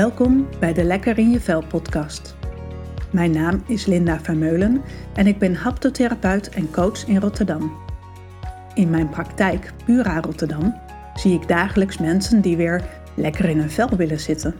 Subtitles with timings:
[0.00, 2.36] Welkom bij de Lekker in je Vel podcast.
[3.10, 4.82] Mijn naam is Linda Vermeulen
[5.14, 7.72] en ik ben haptotherapeut en coach in Rotterdam.
[8.74, 10.74] In mijn praktijk Pura Rotterdam
[11.14, 12.84] zie ik dagelijks mensen die weer
[13.14, 14.54] lekker in hun vel willen zitten.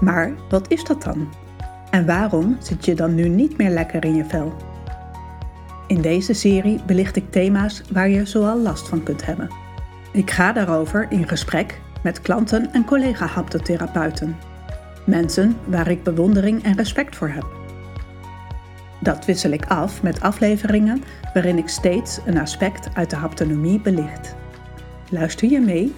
[0.00, 1.28] Maar wat is dat dan?
[1.90, 4.52] En waarom zit je dan nu niet meer lekker in je vel?
[5.86, 9.48] In deze serie belicht ik thema's waar je zoal last van kunt hebben.
[10.12, 14.36] Ik ga daarover in gesprek met klanten en collega-haptotherapeuten.
[15.06, 17.46] Mensen waar ik bewondering en respect voor heb.
[19.00, 24.34] Dat wissel ik af met afleveringen waarin ik steeds een aspect uit de haptonomie belicht.
[25.10, 25.94] Luister je mee?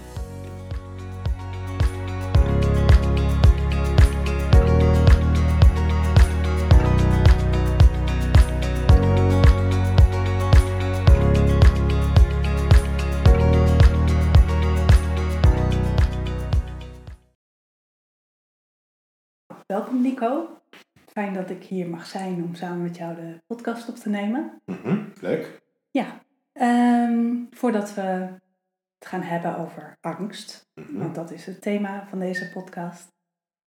[20.21, 20.61] Nico.
[21.07, 24.63] Fijn dat ik hier mag zijn om samen met jou de podcast op te nemen.
[24.65, 25.63] Mhm, leuk.
[25.91, 26.23] Ja,
[26.53, 28.01] ehm, voordat we
[28.99, 30.99] het gaan hebben over angst, Mhm.
[30.99, 33.09] want dat is het thema van deze podcast,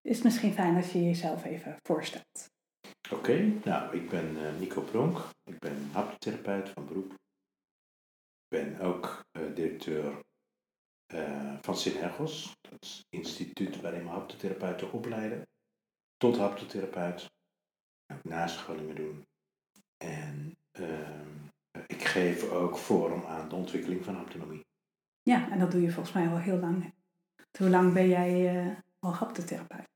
[0.03, 2.51] is het misschien fijn als je jezelf even voorstelt.
[3.13, 5.19] Oké, nou, ik ben eh, Nico Pronk.
[5.45, 7.13] Ik ben haptotherapeut van beroep.
[7.13, 10.21] Ik ben ook eh, directeur
[11.07, 12.57] eh, van Synergos.
[12.61, 15.47] Dat is het instituut waarin we haptotherapeuten opleiden.
[16.19, 17.31] Tot haptotherapeut.
[18.13, 19.27] Ook nascholingen doen.
[19.97, 21.37] En ehm,
[21.87, 24.67] ik geef ook vorm aan de ontwikkeling van haptonomie.
[25.23, 26.95] Ja, en dat doe je volgens mij al heel lang.
[27.59, 29.89] Hoe lang ben jij eh, al haptotherapeut?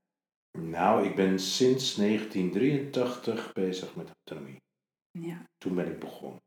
[0.58, 4.62] Nou, ik ben sinds 1983 bezig met haptonomie.
[5.10, 5.46] Ja.
[5.58, 6.42] Toen ben ik begonnen.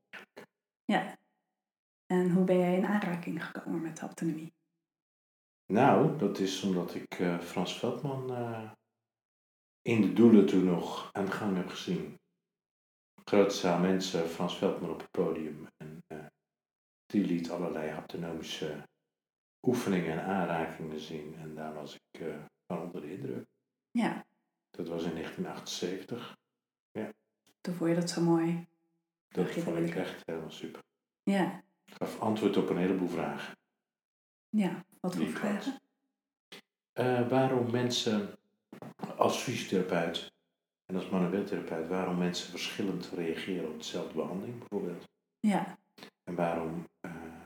[0.85, 1.17] ja.
[2.05, 4.53] En hoe ben jij in aanraking gekomen met haptonomie?
[5.65, 8.71] Nou, dat is omdat ik eh, Frans Veldman eh,
[9.87, 12.19] in de doelen toen nog aan de gang heb gezien.
[13.25, 15.67] Grote zaal mensen, Frans Veldman op het podium.
[15.77, 16.25] En eh,
[17.05, 18.83] die liet allerlei haptonomische
[19.61, 21.35] oefeningen en aanrakingen zien.
[21.35, 22.35] En daar was ik eh,
[22.67, 23.45] van onder de indruk.
[23.91, 24.25] Ja,
[24.69, 26.35] Dat was in 1978.
[27.61, 28.67] toen vond je dat zo mooi.
[29.27, 30.81] Dat vond ik echt helemaal super.
[31.23, 33.57] Ja, Ik gaf antwoord op een heleboel vragen.
[34.49, 34.85] ja.
[34.99, 35.81] Wat voor vragen?
[36.91, 38.37] Eh, waarom mensen
[39.17, 40.33] als fysiotherapeut
[40.85, 45.03] en als manueeltherapeut, waarom mensen verschillend reageren op dezelfde behandeling bijvoorbeeld.
[45.39, 45.77] Ja,
[46.23, 47.41] En waarom eh,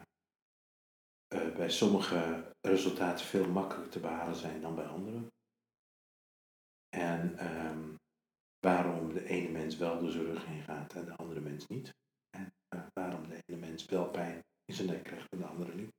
[1.27, 5.27] eh, bij sommige resultaten veel makkelijker te behalen zijn dan bij anderen.
[6.89, 7.95] En ehm,
[8.59, 11.93] waarom de ene mens wel door zijn rug heen gaat en de andere mens niet.
[12.29, 15.75] En eh, waarom de ene mens wel pijn in zijn nek krijgt en de andere
[15.75, 15.91] niet.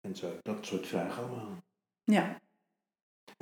[0.00, 1.58] En zo, dat soort vragen allemaal.
[2.04, 2.40] ja,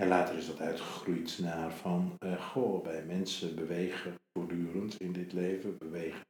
[0.00, 5.32] En later is dat uitgegroeid naar van, eh, goh, bij mensen bewegen voortdurend in dit
[5.32, 6.26] leven, bewegen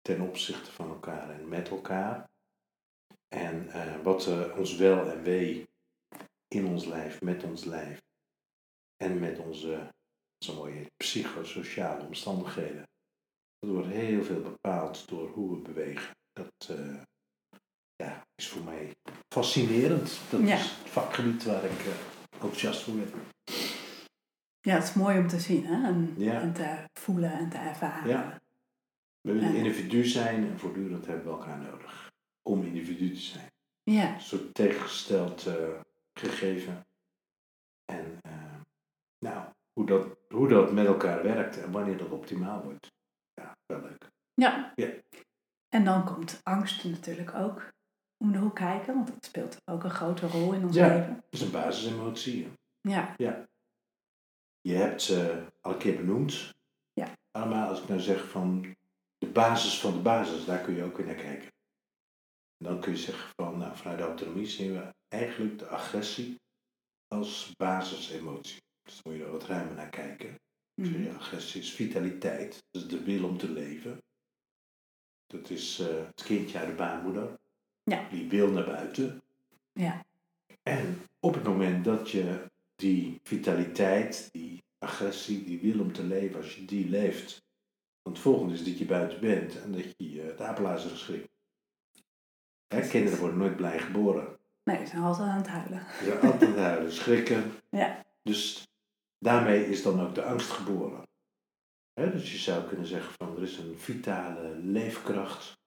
[0.00, 2.30] ten opzichte van elkaar en met elkaar.
[3.28, 5.68] En eh, wat eh, ons wel en wee
[6.48, 8.00] in ons lijf, met ons lijf
[8.96, 9.88] en met onze,
[10.44, 12.88] zo mooi heet, psychosociale omstandigheden.
[13.58, 16.16] Dat wordt heel veel bepaald door hoe we bewegen.
[16.32, 16.76] Dat
[17.96, 18.94] ja, is voor mij
[19.34, 20.20] fascinerend.
[20.30, 20.54] Dat Ja.
[20.54, 21.80] is het vakgebied waar ik
[22.42, 23.10] enthousiast voor ben.
[24.60, 25.86] ja, het is mooi om te zien hè?
[25.88, 26.40] En, Ja.
[26.40, 28.08] en te voelen en te ervaren.
[28.08, 28.40] Ja.
[29.20, 32.10] We willen individu zijn en voortdurend hebben we elkaar nodig
[32.42, 33.50] om individu te zijn.
[33.82, 35.80] Ja, Een soort tegengesteld eh,
[36.20, 36.86] gegeven.
[37.84, 38.60] En eh,
[39.18, 42.86] nou, hoe dat, hoe dat met elkaar werkt en wanneer dat optimaal wordt.
[43.34, 44.08] Ja, wel leuk.
[44.34, 44.72] ja.
[44.74, 44.88] Ja.
[45.68, 47.71] En dan komt angst natuurlijk ook
[48.22, 50.88] om de hoek kijken, want dat speelt ook een grote rol in ons Ja.
[50.88, 51.14] leven.
[51.14, 52.44] Dat is een basisemotie.
[52.44, 52.50] hè.
[53.18, 53.46] Ja,
[54.60, 56.50] Je hebt ze al een keer benoemd.
[56.92, 57.12] Ja.
[57.30, 58.76] Allemaal als ik nou zeg van
[59.18, 61.50] de basis van de basis, daar kun je ook weer naar kijken.
[62.56, 66.40] En dan kun je zeggen van, nou, vanuit de autonomie zien we eigenlijk de agressie
[67.08, 68.60] als basisemotie.
[68.82, 70.40] Dus dan moet je er wat ruimer naar kijken.
[70.74, 74.02] Dus je agressie is vitaliteit, dat is de wil om te leven.
[75.26, 77.40] Dat is eh, het kindje uit de baarmoeder.
[77.84, 78.08] Ja.
[78.10, 79.22] Die wil naar buiten.
[79.72, 80.04] ja,
[80.62, 86.36] En op het moment dat je die vitaliteit, die agressie, die wil om te leven,
[86.36, 87.42] als je die leeft,
[88.02, 91.28] dan het volgende is dat je buiten bent en dat je het apenlazer schrikt.
[92.68, 94.36] Hè, kinderen worden nooit blij geboren.
[94.64, 95.82] nee, ze zijn altijd aan het huilen.
[95.98, 97.52] Ze zijn altijd huilen, schrikken.
[97.70, 98.68] Ja, Dus
[99.18, 101.02] daarmee is dan ook de angst geboren.
[101.92, 105.60] Hè, dus je zou kunnen zeggen van er is een vitale leefkracht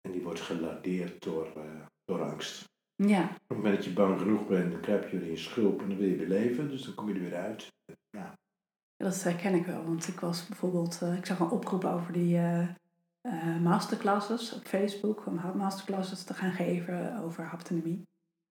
[0.00, 1.62] en die wordt gelardeerd door, eh,
[2.04, 2.68] door angst.
[2.94, 5.38] Ja, Op het moment dat je bang genoeg bent, dan kruip je weer in je
[5.38, 6.68] schulp en dan wil je weer leven.
[6.68, 7.72] Dus dan kom je er weer uit.
[8.10, 8.34] Ja,
[8.96, 9.84] dat herken ik wel.
[9.84, 15.26] Want ik was bijvoorbeeld, eh, ik zag een oproep over die eh, masterclasses op Facebook.
[15.26, 18.08] Om masterclasses te gaan geven over haptonomie.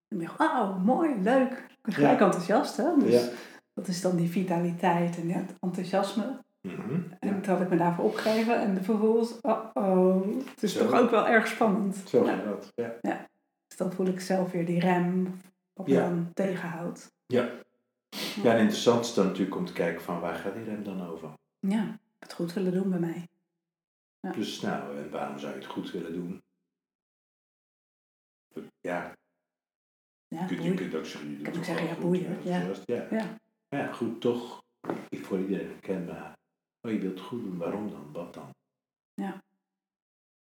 [0.08, 1.52] En ik dacht, wauw, mooi, leuk.
[1.52, 2.24] Ik ben gelijk Ja.
[2.24, 2.96] enthousiast, hè.
[2.98, 3.28] Dus Ja.
[3.74, 6.44] dat is dan die vitaliteit en het enthousiasme.
[6.60, 7.00] Mhm.
[7.18, 8.60] En toen had ik me daarvoor opgegeven.
[8.60, 10.84] En vervolgens, oh, oh het is Zo.
[10.86, 11.96] toch ook wel erg spannend.
[11.96, 12.34] Zo Ja.
[12.36, 12.72] gaat dat.
[12.74, 13.28] Ja.
[13.66, 15.40] Dus dan voel ik zelf weer die rem,
[15.72, 16.00] wat me Ja.
[16.08, 17.12] dan tegenhoudt.
[17.26, 17.48] Ja.
[18.42, 21.06] ja, en interessant is dan natuurlijk om te kijken van waar gaat die rem dan
[21.06, 21.28] over?
[21.60, 23.28] Ja, het goed willen doen bij mij.
[24.20, 24.32] Ja.
[24.32, 26.42] Dus nou, en waarom zou je het goed willen doen?
[28.80, 29.12] Ja,
[30.28, 30.74] Ja, je kunt, je boei.
[30.74, 32.72] kunt ook zeggen, je doet Kan het ik zeggen, ja, boeien, ja.
[32.84, 33.06] ja.
[33.10, 33.38] Ja.
[33.68, 34.62] Ja, goed, toch,
[35.08, 36.38] ik voor iedereen herkenbaar.
[36.80, 38.12] Oh, je wilt goed doen, waarom dan?
[38.12, 38.50] Wat dan?
[39.14, 39.42] Ja.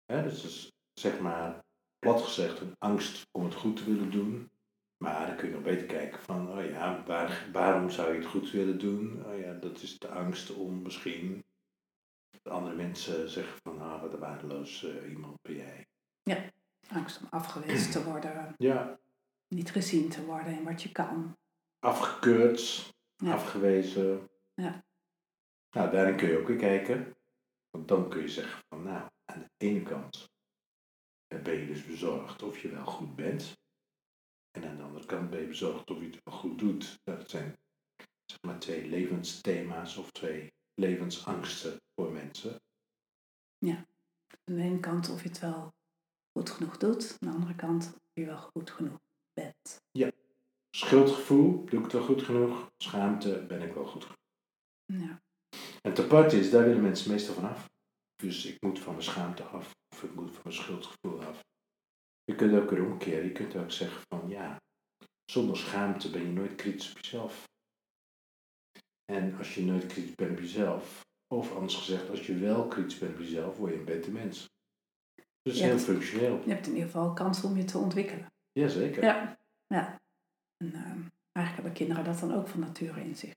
[0.04, 1.64] Hè, dus dat is, zeg maar,
[1.98, 4.50] plat gezegd, een angst om het goed te willen doen.
[5.04, 8.28] Maar dan kun je nog beter kijken van, oh ja, waar, waarom zou je het
[8.28, 9.24] goed willen doen?
[9.26, 11.44] Oh ja, dat is de angst om misschien
[12.42, 15.86] andere mensen zeggen van, ah, wat een waardeloos eh, iemand ben jij.
[16.88, 18.98] Angst om afgewezen te worden, Ja,
[19.48, 21.36] niet gezien te worden in wat je kan.
[21.78, 23.32] afgekeurd, Ja.
[23.32, 24.28] afgewezen.
[24.54, 24.84] Ja.
[25.70, 27.16] Nou, daarin kun je ook weer kijken.
[27.70, 30.30] Want dan kun je zeggen van, nou, aan de ene kant
[31.26, 33.58] eh, ben je dus bezorgd of je wel goed bent.
[34.50, 36.98] En aan de andere kant ben je bezorgd of je het wel goed doet.
[37.04, 37.58] Dat zijn
[38.24, 42.60] zeg maar twee levensthema's of twee levensangsten voor mensen.
[44.44, 45.74] Aan de ene kant of je het wel
[46.32, 47.16] goed genoeg doet.
[47.18, 49.00] Aan de andere kant of je wel goed genoeg
[49.32, 49.82] bent.
[50.70, 52.70] Schuldgevoel, doe ik het wel goed genoeg?
[52.76, 54.18] Schaamte, ben ik wel goed genoeg?
[54.84, 55.22] Ja.
[55.88, 57.68] En te apart is, daar willen mensen meestal van af.
[58.16, 61.40] Dus ik moet van mijn schaamte af, of ik moet van mijn schuldgevoel af.
[62.24, 64.56] Je kunt ook weer omkeren, je kunt ook zeggen van ja,
[65.24, 67.44] zonder schaamte ben je nooit kritisch op jezelf.
[69.04, 71.00] En als je nooit kritisch bent op jezelf,
[71.34, 74.46] of anders gezegd, als je wel kritisch bent op jezelf, word je een beter mens.
[75.42, 76.42] Dus Ja, heel functioneel.
[76.44, 78.26] Je hebt in ieder geval kans om je te ontwikkelen.
[78.52, 79.02] Jazeker.
[79.02, 79.38] Ja.
[79.66, 79.96] ja.
[80.56, 81.00] En ehm,
[81.32, 83.32] eigenlijk hebben kinderen dat dan ook van nature in zich.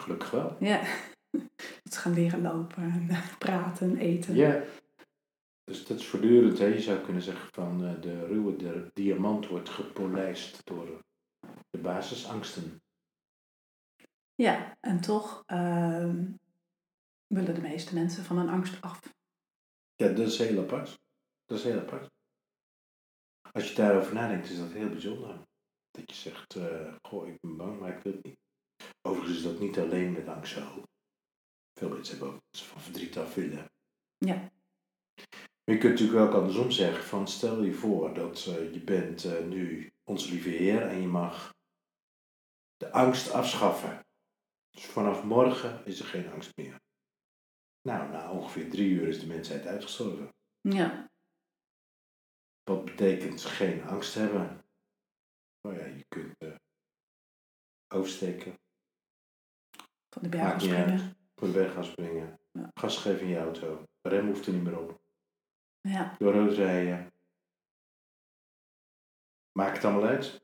[0.00, 0.56] Gelukkig wel.
[0.60, 0.82] Ja.
[1.82, 3.08] Dat ze gaan leren lopen, en
[3.38, 4.34] praten, eten.
[4.34, 4.64] Ja.
[5.64, 6.58] Dus dat is voortdurend.
[6.58, 6.66] Hè.
[6.66, 11.04] Je zou kunnen zeggen van eh, de ruwe de diamant wordt gepolijst door
[11.70, 12.82] de basisangsten.
[14.34, 16.32] Ja, en toch ehm,
[17.26, 19.14] willen de meeste mensen van een angst af.
[19.94, 20.98] Ja, dat is heel apart.
[21.44, 22.10] Dat is heel apart.
[23.52, 25.46] Als je daarover nadenkt, is dat heel bijzonder.
[25.90, 28.38] Dat je zegt, eh, goh, ik ben bang, maar ik wil het niet.
[29.02, 30.82] Overigens is dat niet alleen met angst zo.
[31.78, 33.70] Veel mensen hebben ook dat ze van verdriet af willen.
[34.18, 34.34] Ja.
[35.64, 39.24] Maar je kunt natuurlijk ook andersom zeggen van stel je voor dat eh, je bent
[39.24, 41.54] eh, nu onze lieve Heer en je mag
[42.76, 44.06] de angst afschaffen.
[44.70, 46.80] Dus vanaf morgen is er geen angst meer.
[47.80, 50.34] Nou, na ongeveer drie uur is de mensheid uitgestorven.
[50.60, 51.10] Ja,
[52.62, 54.64] Wat betekent geen angst hebben?
[55.60, 56.54] Nou ja, je kunt eh,
[57.88, 58.54] oversteken,
[60.08, 60.62] van de uit.
[60.62, 61.17] springen.
[61.38, 62.70] Voor de berg gaan springen, Ja.
[62.74, 65.00] gas geven in je auto, rem hoeft er niet meer op,
[65.80, 67.12] Ja, door rood rijden.
[69.52, 70.40] Maakt het allemaal uit?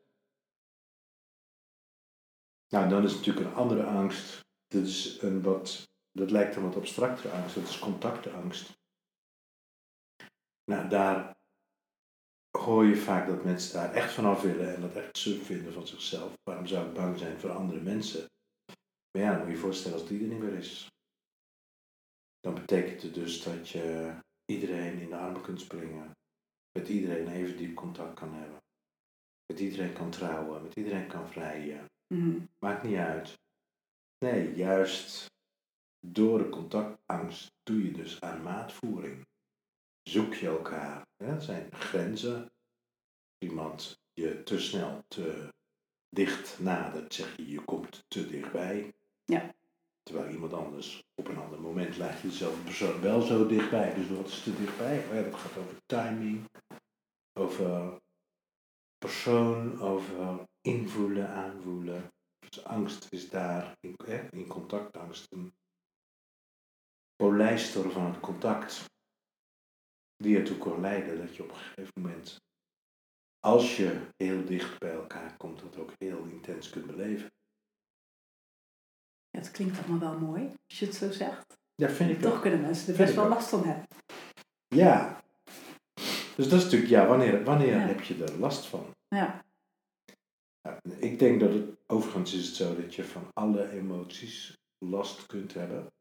[2.69, 4.41] Nou, dan is natuurlijk een andere angst.
[4.67, 7.55] Dat, is een wat, dat lijkt een wat abstractere angst.
[7.55, 8.73] Dat is contactangst.
[10.65, 11.37] Nou, daar
[12.59, 15.87] hoor je vaak dat mensen daar echt vanaf willen en dat echt sub vinden van
[15.87, 16.33] zichzelf.
[16.43, 18.27] Waarom zou ik bang zijn voor andere mensen?
[19.11, 20.89] Maar ja, dan moet je je voorstellen als die er niet meer is.
[22.45, 26.17] Dan betekent het dus dat je iedereen in de armen kunt springen.
[26.73, 28.63] Met iedereen even diep contact kan hebben.
[29.47, 31.91] Met iedereen kan trouwen, met iedereen kan vrijen.
[32.07, 32.39] mhm.
[32.59, 33.39] Maakt niet uit.
[34.19, 35.31] Nee, juist
[36.01, 39.27] door de contactangst doe je dus aan maatvoering.
[40.03, 41.07] Zoek je elkaar.
[41.17, 41.27] Hè?
[41.27, 42.43] Het zijn grenzen.
[42.43, 42.51] Als
[43.39, 45.55] iemand je te snel te
[46.09, 48.95] dicht nadert, zeg je je komt te dichtbij.
[49.25, 49.55] Ja.
[50.05, 53.95] Terwijl iemand anders op een ander moment lijkt dezelfde persoon wel zo dichtbij.
[53.95, 55.05] Dus wat is te dichtbij?
[55.07, 56.45] Oh dat gaat over timing,
[57.39, 57.99] over
[58.99, 62.13] persoon, over invoelen, aanvoelen.
[62.39, 63.97] Dus angst is daar in,
[64.31, 65.55] in contactangst een
[67.17, 68.85] polijster van het contact.
[70.17, 72.41] Die ertoe kan leiden dat je op een gegeven moment,
[73.41, 77.31] als je heel dicht bij elkaar komt, dat ook heel intens kunt beleven.
[79.35, 81.57] Ja, het klinkt allemaal wel mooi, als je het zo zegt.
[81.75, 83.87] Ja, vind ik Toch kunnen mensen er best wel last van hebben.
[84.67, 85.23] Ja.
[86.37, 87.79] Dus dat is natuurlijk, ja, wanneer, wanneer Ja.
[87.87, 88.87] heb je er last van?
[89.09, 89.45] Ja,
[90.61, 95.27] Ja, ik denk dat het, overigens is het zo dat je van alle emoties last
[95.27, 95.93] kunt hebben.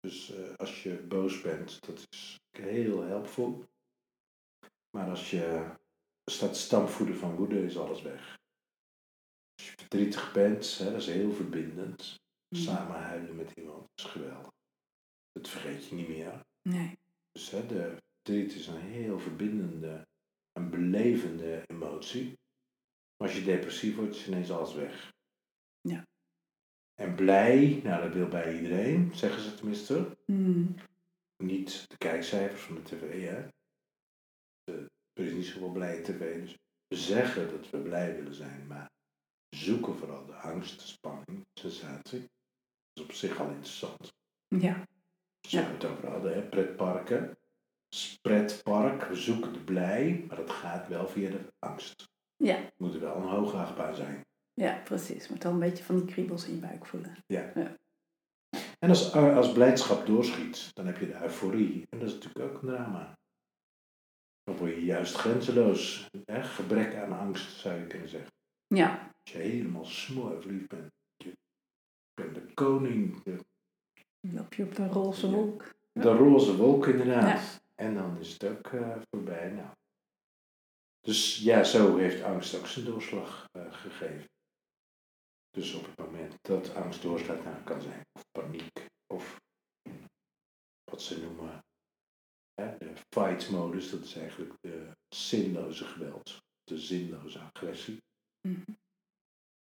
[0.00, 3.64] Dus eh, als je boos bent, dat is heel helpvol.
[4.96, 5.70] Maar als je
[6.30, 8.36] staat stampvoeden van woede, is alles weg.
[9.58, 12.14] Als je verdrietig bent, hè, dat is heel verbindend.
[12.48, 12.62] Mhm.
[12.62, 14.52] Samen huilen met iemand is geweldig.
[15.32, 16.40] Dat vergeet je niet meer.
[16.62, 16.98] Nee.
[17.32, 20.06] Dus hè, de verdriet is een heel verbindende
[20.52, 22.38] en belevende emotie.
[23.16, 25.12] Maar als je depressief wordt, is ineens alles weg.
[25.80, 26.06] Ja.
[26.94, 30.16] En blij, nou dat wil bij iedereen, zeggen ze tenminste.
[30.26, 30.74] Mm.
[31.42, 33.48] Niet de kijkcijfers van de tv, hè.
[34.64, 36.56] De- er is niet zoveel blije tv, dus
[36.88, 38.90] we zeggen dat we blij willen zijn, maar
[39.50, 42.20] zoeken vooral de angst, de spanning, de sensatie.
[42.20, 42.28] Dat
[42.94, 44.12] is op zich al interessant.
[44.48, 44.86] Ja.
[45.40, 46.42] Zo we het over hadden, hè?
[46.42, 47.38] pretparken.
[48.20, 52.08] Pretpark, we zoeken de blij, maar dat gaat wel via de angst.
[52.36, 52.56] Ja.
[52.56, 54.26] Het moet er wel een hoge achtbaan zijn.
[54.54, 55.28] Ja, precies.
[55.28, 57.16] Maar dan een beetje van die kriebels in je buik voelen.
[58.78, 61.86] En als, als blijdschap doorschiet, dan heb je de euforie.
[61.90, 63.18] En dat is natuurlijk ook een drama.
[64.44, 66.06] Dan word je juist grenzeloos.
[66.24, 66.42] Hè?
[66.42, 68.30] Gebrek aan angst, zou je kunnen zeggen.
[68.66, 69.14] Ja.
[69.32, 70.92] Je helemaal smoor verliefd bent.
[71.16, 71.36] Je
[72.14, 73.38] bent de koning, de,
[74.20, 75.32] Loop je op de roze Ja.
[75.32, 75.74] wolk.
[75.92, 77.60] de roze wolk inderdaad.
[77.74, 79.50] En dan is het ook eh, voorbij.
[79.50, 79.68] Nou.
[81.00, 84.28] Dus ja, zo heeft angst ook zijn doorslag eh, gegeven.
[85.50, 89.40] Dus op het moment dat angst doorslaat, nou, kan zijn of paniek of
[90.84, 91.64] wat ze noemen
[92.54, 98.02] hè, de fight-modus, dat is eigenlijk de zinloze geweld, de zinloze agressie.
[98.48, 98.72] Mhm.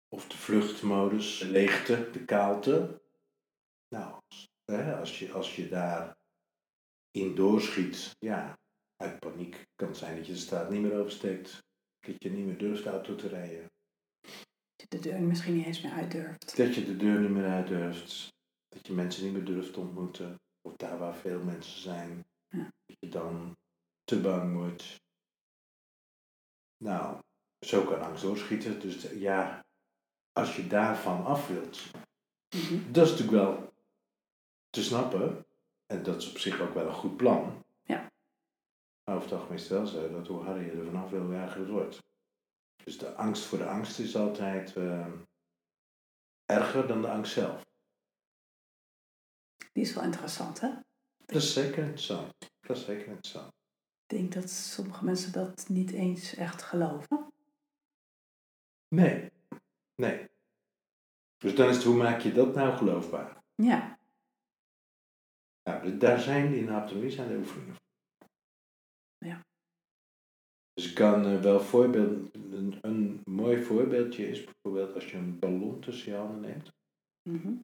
[0.09, 3.03] Of de vluchtmodus, de leegte, de kaalte.
[3.89, 6.17] Nou, als- hè, als, je, als je daar
[7.11, 8.59] in doorschiet, ja,
[8.97, 11.65] uit paniek kan het zijn dat je de straat niet meer oversteekt.
[12.01, 13.71] Dat je niet meer durft auto te rijden.
[14.77, 16.57] Dat je de deur misschien niet eens meer uit durft.
[16.57, 18.35] Dat je de deur niet meer uit durft.
[18.69, 20.41] Dat je mensen niet meer durft te ontmoeten.
[20.61, 22.27] Of daar waar veel mensen zijn.
[22.49, 22.63] Ja.
[22.87, 23.57] Dat je dan
[24.05, 24.97] te bang wordt.
[26.85, 27.21] Nou,
[27.67, 28.81] zo kan angst doorschieten.
[28.81, 29.66] Dus ja,
[30.37, 31.91] als je daarvan af wilt.
[32.57, 32.93] Mhm.
[32.93, 33.75] Dat is natuurlijk wel
[34.71, 35.47] te snappen.
[35.87, 37.65] En dat is op zich ook wel een goed plan.
[37.83, 38.13] Ja.
[39.05, 41.61] Maar over het algemeen wel zo dat hoe harder je er vanaf wil, hoe erger
[41.61, 41.99] het wordt.
[42.85, 45.13] Dus de angst voor de angst is altijd eh,
[46.45, 47.65] erger dan de angst zelf.
[49.73, 50.71] Die is wel interessant, hè?
[51.27, 52.33] Dat is zeker interessant.
[52.61, 53.53] Dat is zeker interessant.
[54.07, 57.33] Ik denk dat sommige mensen dat niet eens echt geloven.
[58.89, 59.35] Nee.
[59.97, 60.29] Nee.
[61.39, 63.43] Dus dan is het, hoe maak je dat nou geloofbaar?
[63.55, 63.99] Ja.
[65.63, 67.85] Nou, daar zijn in de haptonomie zijn de oefeningen voor.
[69.19, 69.47] Ja.
[70.73, 75.39] Dus ik kan eh, wel voorbeeld, een, een mooi voorbeeldje is bijvoorbeeld als je een
[75.39, 76.73] ballon tussen je handen neemt.
[77.23, 77.55] Mhm.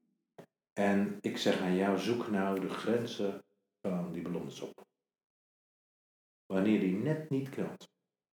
[0.73, 3.45] En ik zeg aan jou, zoek nou de grenzen
[3.81, 4.87] van die ballon eens op.
[6.47, 7.89] Wanneer die net niet knalt.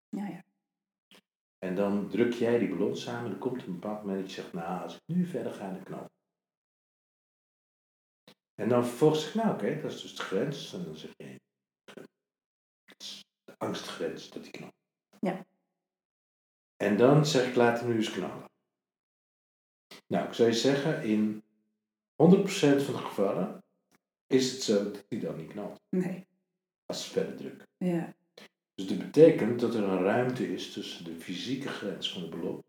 [0.10, 0.44] Ja, ja.
[1.58, 3.32] En dan druk jij die ballon samen.
[3.32, 5.84] Er komt een bepaald moment dat je zegt, nou, als ik nu verder ga, dan
[5.84, 6.12] knalt.
[8.56, 10.74] En dan vervolgens zeg ik, nou oké, dat is dus de grens.
[10.74, 11.40] En dan zeg je,
[11.84, 12.06] dat
[12.98, 14.76] is de angstgrens dat die knalt.
[15.20, 15.46] Ja.
[16.76, 18.46] En dan zeg ik, laat hem nu eens knallen.
[20.08, 21.46] Nou, ik zou je zeggen, in 100%
[22.16, 23.64] van de gevallen
[24.28, 25.82] is het zo dat die dan niet knalt.
[25.90, 26.28] Nee.
[26.86, 27.68] Als ze verder drukken.
[27.78, 28.16] Ja.
[28.78, 32.64] Dus dat betekent dat er een ruimte is tussen de fysieke grens van de ballon.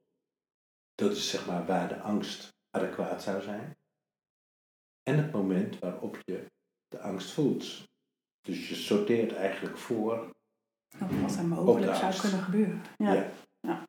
[0.95, 3.77] Dat is zeg maar waar de angst adequaat zou zijn.
[5.03, 6.47] En het moment waarop je
[6.88, 7.88] de angst voelt.
[8.41, 10.37] Dus je sorteert eigenlijk voor.
[11.00, 12.83] Of wat er mogelijk zou kunnen gebeuren.
[12.97, 13.12] Ja.
[13.12, 13.31] Ja.
[13.61, 13.88] Ja.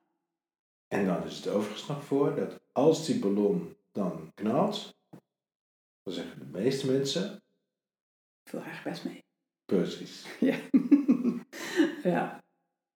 [0.87, 4.97] En dan is het overigens nog voor dat als die ballon dan knalt,
[6.03, 7.35] dan zeggen de meeste mensen,
[8.43, 9.23] Ik voel eigenlijk best mee.
[9.65, 10.25] precies.
[10.39, 10.57] Ja.
[12.09, 12.43] ja.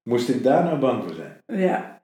[0.10, 1.43] Moest ik daar nou bang voor zijn?
[1.46, 2.03] Ja.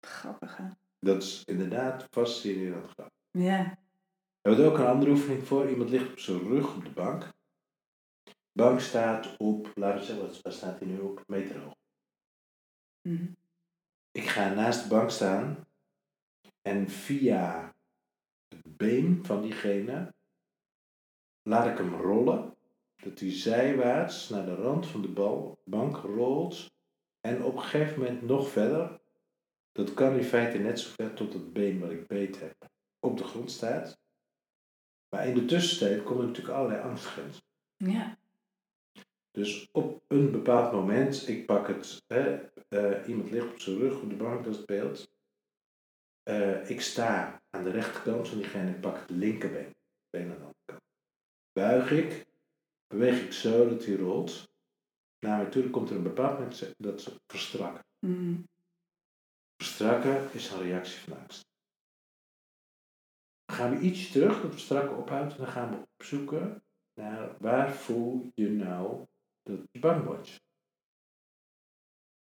[0.00, 0.64] Grappig, hè?
[0.98, 3.14] Dat is inderdaad fascinerend grappig.
[3.30, 3.78] Ja.
[4.40, 5.68] We hebben er ook een andere oefening voor.
[5.70, 7.22] Iemand ligt op zijn rug op de bank.
[8.22, 11.22] De bank staat op, laten we zeggen, wat- waar staat hij nu op?
[11.26, 11.74] Meter hoog.
[13.08, 13.26] Mhm.
[14.10, 15.66] Ik ga naast de bank staan
[16.62, 17.74] en via
[18.48, 20.14] het been van diegene
[21.42, 22.54] laat ik hem rollen.
[23.00, 26.70] Dat hij zijwaarts naar de rand van de bal, bank rolt
[27.20, 29.00] en op een gegeven moment nog verder.
[29.72, 33.18] Dat kan in feite net zo ver tot het been wat ik beet heb op
[33.18, 33.98] de grond staat.
[35.08, 37.42] Maar in de tussentijd komen natuurlijk allerlei angstgrenzen.
[37.76, 38.18] Ja.
[39.30, 44.00] Dus op een bepaald moment, ik pak het, hè, eh, iemand ligt op zijn rug
[44.00, 45.12] op de bank, dat beeld.
[46.22, 49.74] Eh, ik sta aan de rechterkant van diegene, ik pak het linkerbeen,
[50.10, 50.82] been aan de andere kant.
[51.52, 52.26] Buig ik,
[52.90, 54.48] beweeg ik zo dat hij rolt.
[55.18, 57.84] Nou, natuurlijk komt er een bepaald moment dat ze verstrakken.
[57.98, 58.48] Mm.
[59.56, 61.48] Verstrakken is een reactie van angst.
[63.44, 66.62] Dan gaan we iets terug, dat verstrakken ophoudt, en dan gaan we opzoeken
[66.94, 69.06] naar waar voel je nou
[69.42, 70.40] dat je bang wordt.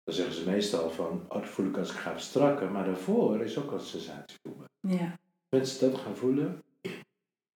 [0.03, 3.41] Dan zeggen ze meestal van, oh, dat voel ik als ik ga verstrakken, maar daarvoor
[3.41, 4.71] is ook een sensatie voelen.
[4.81, 5.19] Ja.
[5.49, 6.65] Mensen dat gaan voelen,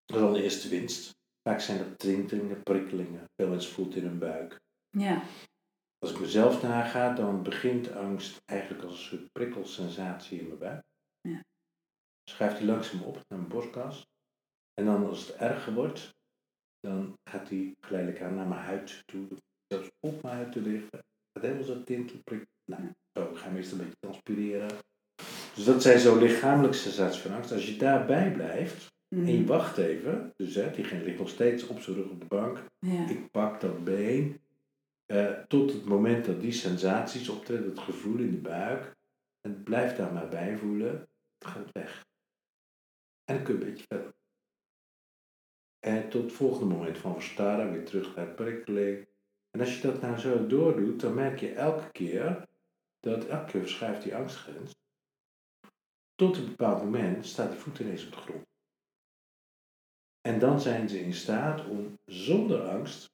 [0.05, 1.20] dat is al de eerste winst.
[1.43, 3.25] Vaak zijn dat tintelingen, prikkelingen.
[3.37, 4.61] Veel mensen voelt in hun buik.
[4.91, 5.23] Ja.
[5.99, 10.83] Als ik mezelf naga, dan begint angst eigenlijk als een soort prikkelsensatie in mijn buik.
[11.21, 11.45] Ja.
[12.31, 14.07] Schuift die langzaam op naar mijn borstkas.
[14.75, 16.11] En dan als het erger wordt,
[16.81, 19.29] dan gaat die geleidelijk aan naar mijn huid toe.
[19.67, 20.99] Zelfs op mijn huid te liggen.
[21.33, 22.47] Gaat helemaal zo tintel, prikkel.
[22.65, 22.83] Nou,
[23.13, 24.69] zo ga je meestal een beetje transpireren.
[25.55, 27.53] Dus dat zijn zo lichamelijke sensaties van angst.
[27.53, 29.47] Als je daarbij blijft, en je Mm.
[29.47, 32.65] wacht even, dus hè, diegene ligt nog steeds op zijn rug op de bank.
[32.79, 33.09] Ja.
[33.09, 34.41] Ik pak dat been
[35.07, 38.97] eh, tot het moment dat die sensaties optreden, het gevoel in de buik.
[39.41, 42.07] En het blijft daar maar bij voelen, het gaat weg.
[43.25, 44.15] En dan kun je een beetje verder.
[45.79, 49.09] En tot het volgende moment van verstarren, weer terug naar prikkeling.
[49.51, 52.49] En als je dat nou zo doordoet, dan merk je elke keer
[53.01, 54.73] dat elke keer verschuift die angstgrens.
[56.15, 58.50] Tot een bepaald moment staat de voet ineens op de grond.
[60.21, 63.13] En dan zijn ze in staat om zonder angst,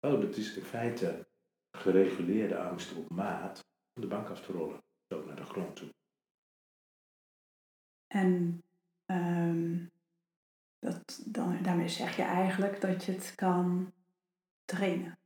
[0.00, 1.28] oh dat is in feite
[1.70, 5.94] gereguleerde angst op maat, om de bank af te rollen, zo naar de grond toe.
[8.06, 8.62] En
[9.06, 9.86] ehm,
[10.78, 13.92] dat, dan, daarmee zeg je eigenlijk dat je het kan
[14.64, 15.18] trainen.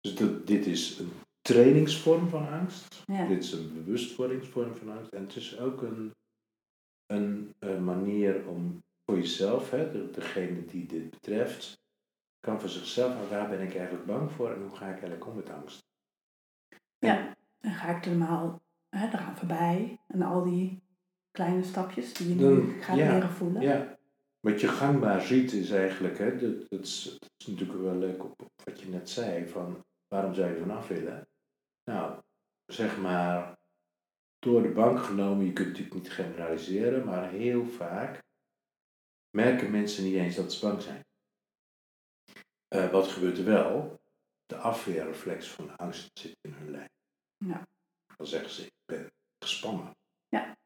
[0.00, 3.26] Dus dat, dit is een trainingsvorm van angst, Ja.
[3.26, 6.14] dit is een bewustwordingsvorm van angst en het is ook een,
[7.06, 11.80] een, eh, manier om voor jezelf, hè, de- degene die dit betreft,
[12.40, 15.26] kan voor zichzelf, maar waar ben ik eigenlijk bang voor en hoe ga ik eigenlijk
[15.26, 15.80] om met angst?
[16.98, 20.00] Ja, dan ga ik er normaal hè, eraan voorbij.
[20.08, 20.82] En al die
[21.30, 23.62] kleine stapjes die je nu Dan- gaat ja, leren voelen.
[23.62, 23.98] Ja,
[24.40, 28.24] wat je gangbaar ziet is eigenlijk, hè, dat, dat, is, dat is natuurlijk wel leuk
[28.24, 31.28] op, op wat je net zei, van waarom zou je vanaf willen?
[31.84, 32.20] Nou,
[32.66, 33.58] zeg maar,
[34.38, 38.22] door de bank genomen, je kunt natuurlijk niet generaliseren, maar heel vaak
[39.32, 41.04] merken mensen niet eens dat ze bang zijn.
[42.68, 44.00] Eh, wat gebeurt er wel?
[44.46, 46.88] De afweerreflex van angst zit in hun lijf.
[47.36, 47.68] Ja.
[48.16, 49.96] Dan zeggen ze, ik ben gespannen.
[50.28, 50.56] Ja.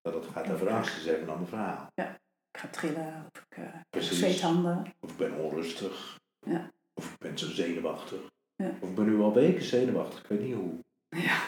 [0.00, 1.90] Dat het gaat over angst is even een ander verhaal.
[1.94, 4.18] Ik ga trillen of ik uh, Precies.
[4.18, 4.94] zweethanden.
[5.00, 6.20] Of ik ben onrustig.
[6.40, 6.72] Ja.
[6.94, 8.20] Of ik ben zo zenuwachtig.
[8.56, 8.76] Ja.
[8.80, 10.84] Of ik ben nu al weken zenuwachtig, ik weet niet hoe.
[11.08, 11.40] Ja.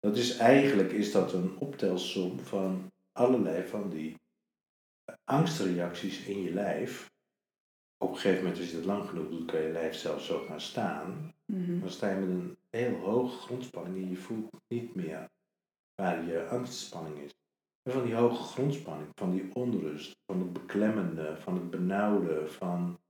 [0.00, 4.16] Dat is eigenlijk is dat een optelsom van allerlei van die
[5.24, 7.10] angstreacties in je lijf.
[7.96, 10.44] Op een gegeven moment, als je dat lang genoeg doet, kan je lijf zelfs zo
[10.44, 11.34] gaan staan.
[11.44, 11.80] Mhm.
[11.80, 15.30] Dan sta je met een heel hoge grondspanning en je voelt niet meer
[15.94, 17.30] waar je angstspanning is.
[17.82, 23.00] En van die hoge grondspanning, van die onrust, van het beklemmende, van het benauwde, van,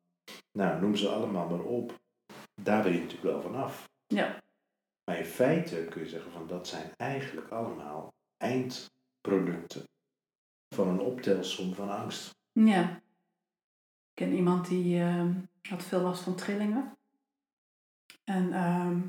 [0.52, 2.00] nou noem ze allemaal maar op.
[2.62, 3.90] Daar ben je natuurlijk wel vanaf.
[4.06, 4.42] Ja.
[5.04, 9.88] Maar in feite kun je zeggen van dat zijn eigenlijk allemaal eindproducten
[10.74, 12.34] van een optelsom van angst.
[12.52, 12.82] Ja.
[14.08, 15.32] Ik ken iemand die ehm,
[15.68, 16.96] had veel last van trillingen.
[18.24, 19.00] En ehm,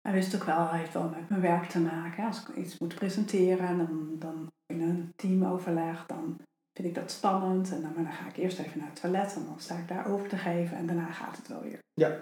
[0.00, 2.26] hij wist ook wel, hij heeft wel met mijn werk te maken.
[2.26, 6.40] Als ik iets moet presenteren en dan, dan in een teamoverleg, dan
[6.72, 7.72] vind ik dat spannend.
[7.72, 9.88] En dan, maar dan ga ik eerst even naar het toilet en dan sta ik
[9.88, 11.82] daar over te geven en daarna gaat het wel weer.
[11.94, 12.20] Ja.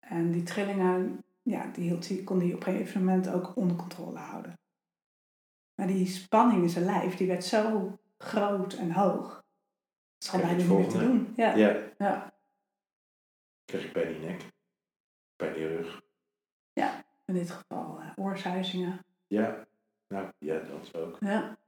[0.00, 3.76] En die trillingen, ja, die hield hij, kon hij op een gegeven moment ook onder
[3.76, 4.58] controle houden.
[5.82, 9.28] Maar die spanning in zijn lijf, die werd zo groot en hoog.
[9.28, 9.42] Dat
[10.18, 11.32] is gewoon bijna je niet meer te doen.
[11.36, 11.54] Ja.
[11.54, 12.34] Ja, ja.
[13.64, 14.42] je pijn in je nek,
[15.36, 16.02] pijn in je rug.
[17.24, 19.04] In dit geval oorsuizingen.
[19.26, 19.66] Ja,
[20.08, 21.16] nou ja, dat ook.
[21.20, 21.58] Ja.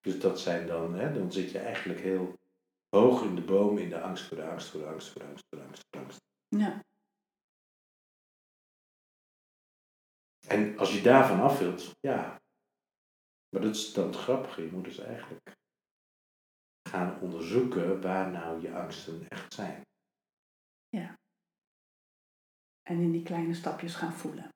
[0.00, 2.38] Dus dat zijn dan, hè, dan zit je eigenlijk heel
[2.88, 5.28] hoog in de boom in de angst voor de angst voor de angst voor de
[5.28, 6.20] angst voor de angst voor de angst.
[6.48, 6.84] Ja.
[10.48, 12.42] En als je daarvan af wilt, ja.
[13.54, 14.62] Maar dat is dan het grappige.
[14.62, 15.52] Je moet dus eigenlijk
[16.88, 19.82] gaan onderzoeken waar nou je angsten echt zijn.
[22.82, 24.48] En in die kleine stapjes gaan voelen.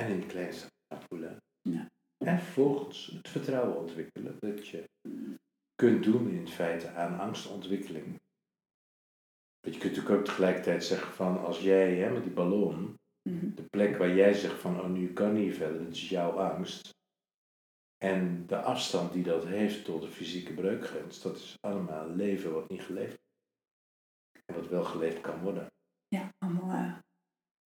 [0.00, 1.36] En in de kleine stap gaan voelen.
[1.60, 1.86] Ja.
[2.24, 4.84] En vervolgens het vertrouwen ontwikkelen dat je
[5.74, 8.06] kunt doen in feite aan angstontwikkeling.
[9.60, 12.96] Want je kunt natuurlijk ook tegelijkertijd zeggen van als jij hè, met die ballon,
[13.28, 13.54] Mhm.
[13.54, 16.90] de plek waar jij zegt van oh nu kan niet verder, dat is jouw angst.
[18.02, 22.68] En de afstand die dat heeft tot de fysieke breukgrens, dat is allemaal leven wat
[22.68, 24.40] niet geleefd is.
[24.44, 25.66] En wat wel geleefd kan worden.
[26.08, 26.98] Ja, allemaal eh,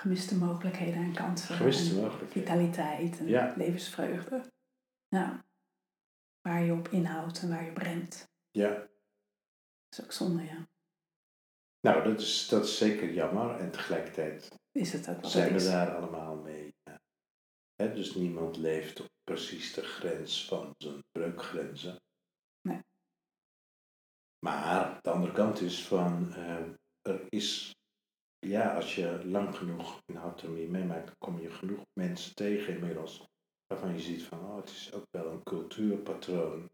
[0.02, 1.54] gemiste mogelijkheden en kansen.
[1.54, 2.32] Gemiste en mogelijkheden.
[2.42, 3.54] Vitaliteit en Ja.
[3.56, 4.52] levensvreugde.
[5.08, 5.44] Ja.
[6.40, 8.28] Waar je op inhoudt en waar je op remt.
[8.50, 8.88] Ja, Dat
[9.98, 10.68] is ook zonde, ja.
[11.80, 15.62] nou dat is, dat is zeker jammer en tegelijkertijd Is het ook wat zijn we
[15.64, 16.74] daar allemaal mee.
[16.84, 17.00] ja.
[17.74, 22.00] Hè, dus niemand leeft op precies de grens van zijn breukgrenzen.
[22.60, 22.80] Nee.
[24.38, 26.68] Maar de andere kant is van, eh,
[27.02, 27.74] er is,
[28.38, 33.26] ja, als je lang genoeg in autonomie meemaakt, dan kom je genoeg mensen tegen inmiddels,
[33.66, 36.70] waarvan je ziet van, oh, het is ook wel een cultuurpatroon,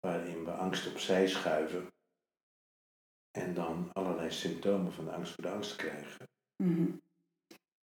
[0.00, 1.92] waarin we angst opzij schuiven
[3.30, 6.28] en dan allerlei symptomen van de angst voor de angst krijgen.
[6.62, 6.96] Mhm.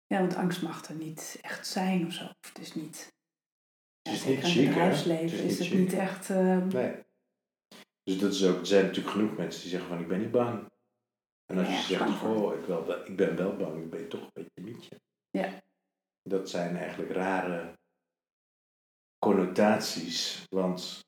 [0.06, 2.24] Ja, want angst mag er niet echt zijn of zo.
[2.24, 3.16] Of het is niet...
[4.12, 6.30] Is niet chic, het is het niet echt...
[6.30, 7.06] eh, Nee.
[8.04, 10.32] Dus dat is ook, er zijn natuurlijk genoeg mensen die zeggen van ik ben niet
[10.32, 10.72] bang.
[11.46, 14.22] En als je zegt, goh, ik, wel, ik ben wel bang, dan ben je toch
[14.22, 15.00] een beetje mietje.
[15.30, 15.62] Ja.
[16.24, 17.78] Dat zijn eigenlijk rare
[19.20, 20.46] connotaties.
[20.50, 21.06] Want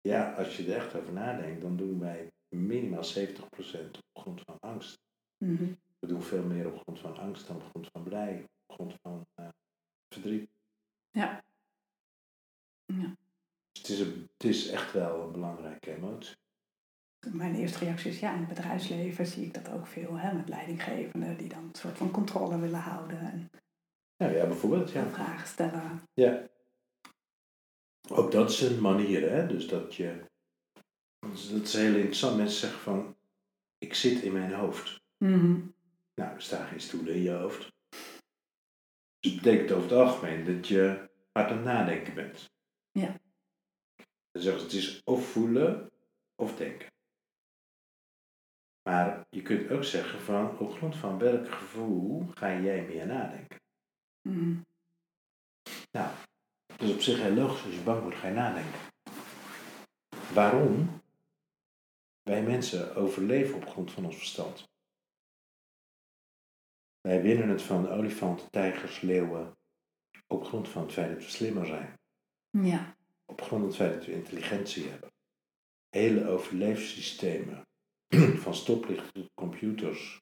[0.00, 4.58] ja, als je er echt over nadenkt, dan doen wij minimaal 70% op grond van
[4.60, 4.98] angst.
[5.38, 5.72] mhm.
[5.98, 8.94] We doen veel meer op grond van angst dan op grond van blij, op grond
[9.02, 9.48] van eh,
[10.14, 10.50] verdriet.
[11.10, 11.44] Ja.
[13.00, 13.16] Ja.
[13.72, 16.36] Dus het is, een, het is echt wel een belangrijke emotie.
[17.30, 20.14] Mijn eerste reactie is ja, in het bedrijfsleven zie ik dat ook veel.
[20.18, 23.18] Hè, met leidinggevenden die dan een soort van controle willen houden.
[23.18, 23.50] En
[24.16, 25.06] Nou ja, bijvoorbeeld, ja.
[25.10, 26.02] vragen stellen.
[26.14, 26.50] Ja.
[28.08, 29.46] Ook dat is een manier, hè?
[29.46, 30.30] Dus dat je.
[31.20, 32.36] Dat is heel interessant.
[32.36, 33.16] Mensen zeggen van.
[33.78, 35.00] Ik zit in mijn hoofd.
[35.18, 35.60] Mhm.
[36.14, 37.72] Nou, er staan geen stoelen in je hoofd.
[39.20, 42.51] Dus dat betekent over het algemeen dat je hard aan het nadenken bent.
[42.92, 43.20] Ja.
[44.30, 45.90] Dan zeggen ze het is of voelen
[46.34, 46.92] of denken.
[48.82, 53.60] Maar je kunt ook zeggen van op grond van welk gevoel ga jij meer nadenken.
[54.28, 54.60] Mhm.
[55.90, 56.14] Nou,
[56.66, 57.64] dat is op zich heel logisch.
[57.64, 58.80] Als je bang wordt, ga je nadenken.
[60.34, 61.00] Waarom?
[62.22, 64.70] Wij mensen overleven op grond van ons verstand.
[67.00, 69.56] Wij winnen het van olifanten, tijgers, leeuwen
[70.26, 72.00] op grond van het feit dat we slimmer zijn.
[72.60, 72.96] Ja.
[73.24, 75.12] Op grond dat we intelligentie hebben.
[75.88, 77.66] Hele overleefsystemen,
[78.44, 80.20] van stoplichten tot computers,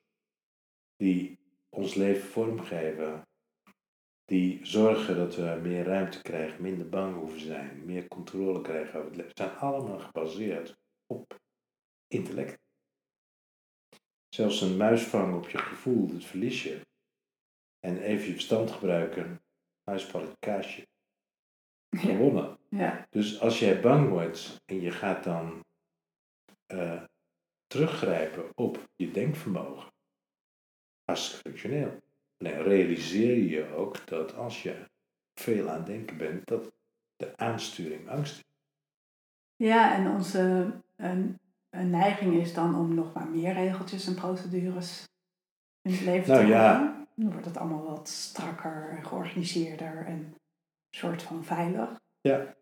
[0.96, 1.38] die
[1.68, 3.28] ons leven vormgeven,
[4.24, 9.08] die zorgen dat we meer ruimte krijgen, minder bang hoeven zijn, meer controle krijgen over
[9.08, 11.40] het leven, zijn allemaal gebaseerd op
[12.08, 12.58] intellect.
[14.28, 16.86] Zelfs een muis vangen op je gevoel, dat verlies je.
[17.78, 19.42] En even je verstand gebruiken,
[19.84, 20.88] muisvalletje kaasje.
[21.90, 22.58] Gewonnen.
[22.68, 23.06] ja.
[23.10, 25.64] Dus als jij bang wordt en je gaat dan
[26.66, 27.02] eh,
[27.66, 29.92] teruggrijpen op je denkvermogen,
[31.04, 31.98] hartstikke functioneel.
[32.38, 34.74] Alleen realiseer je je ook dat als je
[35.34, 36.72] veel aan het denken bent, dat
[37.16, 38.44] de aansturing angst is.
[39.56, 41.38] Ja, en onze een,
[41.70, 45.08] een neiging is dan om nog maar meer regeltjes en procedures
[45.82, 46.74] in het leven Nou te ja.
[46.74, 47.06] houden.
[47.14, 50.34] Dan wordt het allemaal wat strakker en georganiseerder en
[50.90, 52.00] soort van veilig.
[52.20, 52.54] Ja.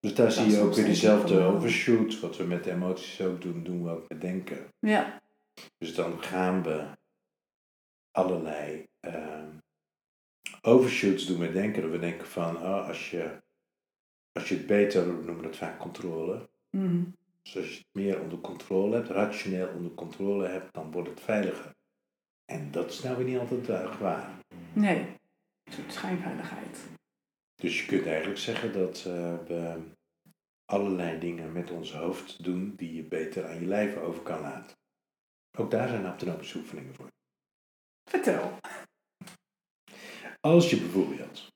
[0.00, 2.20] Dus daar Dat zie is je ook weer diezelfde overshoot.
[2.20, 4.68] Wat we met emoties ook doen, doen we ook met denken.
[4.78, 5.20] Ja,
[5.78, 6.86] Dus dan gaan we
[8.10, 9.48] allerlei ehm,
[10.62, 11.82] overshoots doen met denken.
[11.82, 13.42] Dat we denken van, oh, als, je,
[14.32, 16.48] als je het beter, we noemen dat vaak controle.
[16.70, 17.04] Mhm.
[17.42, 21.20] Dus als je het meer onder controle hebt, rationeel onder controle hebt, dan wordt het
[21.20, 21.74] veiliger.
[22.44, 24.30] En dat is nou weer niet altijd uh, waar.
[24.72, 24.98] nee,
[25.64, 26.78] een soort schijnveiligheid.
[27.60, 29.82] Dus je kunt eigenlijk zeggen dat eh, we
[30.64, 34.76] allerlei dingen met ons hoofd doen die je beter aan je lijf over kan laten.
[35.58, 37.12] Ook daar zijn autonomische oefeningen voor.
[38.04, 38.58] Vertel.
[40.40, 41.48] Als je bijvoorbeeld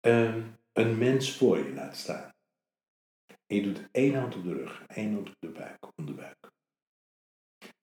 [0.00, 2.34] ehm, een mens voor je laat staan.
[3.46, 6.50] En je doet één hand op de rug, één hand op de buik, onderbuik.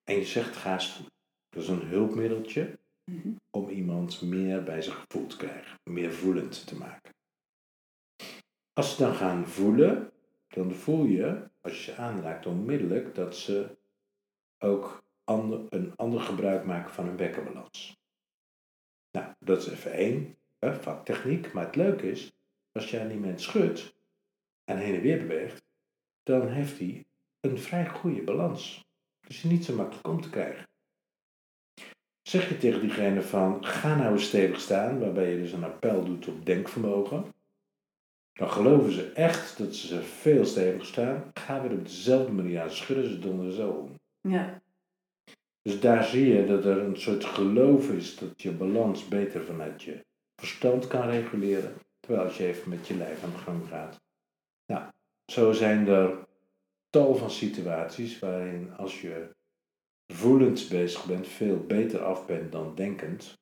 [0.04, 1.14] En je zegt ga eens voelen.
[1.50, 2.80] Dat is een hulpmiddeltje
[3.12, 3.34] Mhm.
[3.52, 7.14] om iemand meer bij zijn gevoel te krijgen, meer voelend te maken.
[8.74, 10.12] Als ze dan gaan voelen,
[10.48, 13.78] dan voel je, als je ze aanraakt, onmiddellijk dat ze
[14.58, 17.98] ook ander, een ander gebruik maken van hun bekkenbalans.
[19.12, 22.34] Nou, dat is even één hè, vaktechniek, maar het leuke is,
[22.72, 23.96] als je aan die mens schudt
[24.64, 25.64] en heen en weer beweegt,
[26.24, 27.06] dan heeft hij
[27.40, 28.86] een vrij goede balans.
[29.28, 30.68] Dus niet zo makkelijk om te krijgen.
[32.28, 36.04] Zeg je tegen diegene van, ga nou eens stevig staan, waarbij je dus een appel
[36.04, 37.34] doet op denkvermogen.
[38.34, 41.32] Dan geloven ze echt dat ze veel steviger staan.
[41.34, 44.00] Gaan we er op dezelfde manier aan schudden, ze donderen zo om.
[44.32, 44.62] Ja.
[45.62, 49.84] Dus daar zie je dat er een soort geloof is dat je balans beter vanuit
[49.84, 51.74] je verstand kan reguleren.
[52.00, 54.02] Terwijl als je even met je lijf aan de gang gaat.
[54.66, 54.84] Nou,
[55.32, 56.28] zo zijn er
[56.90, 59.30] tal van situaties waarin als je
[60.14, 63.34] voelend bezig bent, veel beter af bent dan denkend.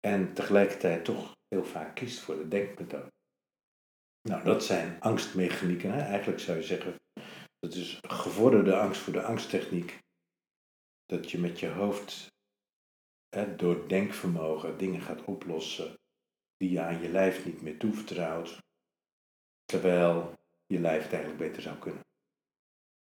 [0.00, 3.12] En tegelijkertijd toch heel vaak kiest voor de denkmethode.
[4.28, 5.92] Nou, dat zijn angstmechanieken.
[5.92, 6.00] Hè?
[6.00, 6.96] Eigenlijk zou je zeggen,
[7.58, 9.98] dat is gevorderde angst voor de angsttechniek.
[11.04, 12.32] Dat je met je hoofd
[13.56, 15.94] door denkvermogen dingen gaat oplossen
[16.56, 18.58] die je aan je lijf niet meer toevertrouwt.
[19.64, 20.34] Terwijl
[20.66, 22.02] je lijf het eigenlijk beter zou kunnen.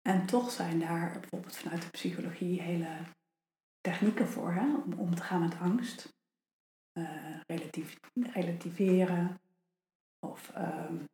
[0.02, 2.98] En toch zijn daar bijvoorbeeld vanuit de psychologie hele
[3.82, 4.76] technieken voor hè?
[4.76, 6.14] om om te gaan met angst.
[6.98, 9.42] Uh, relatief, relativeren.
[10.20, 11.10] Of um,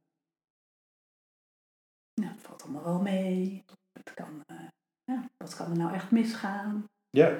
[2.13, 3.65] nou, het valt allemaal wel mee.
[3.91, 4.67] Het kan, uh,
[5.03, 6.89] ja, wat kan er nou echt misgaan?
[7.09, 7.39] Ja,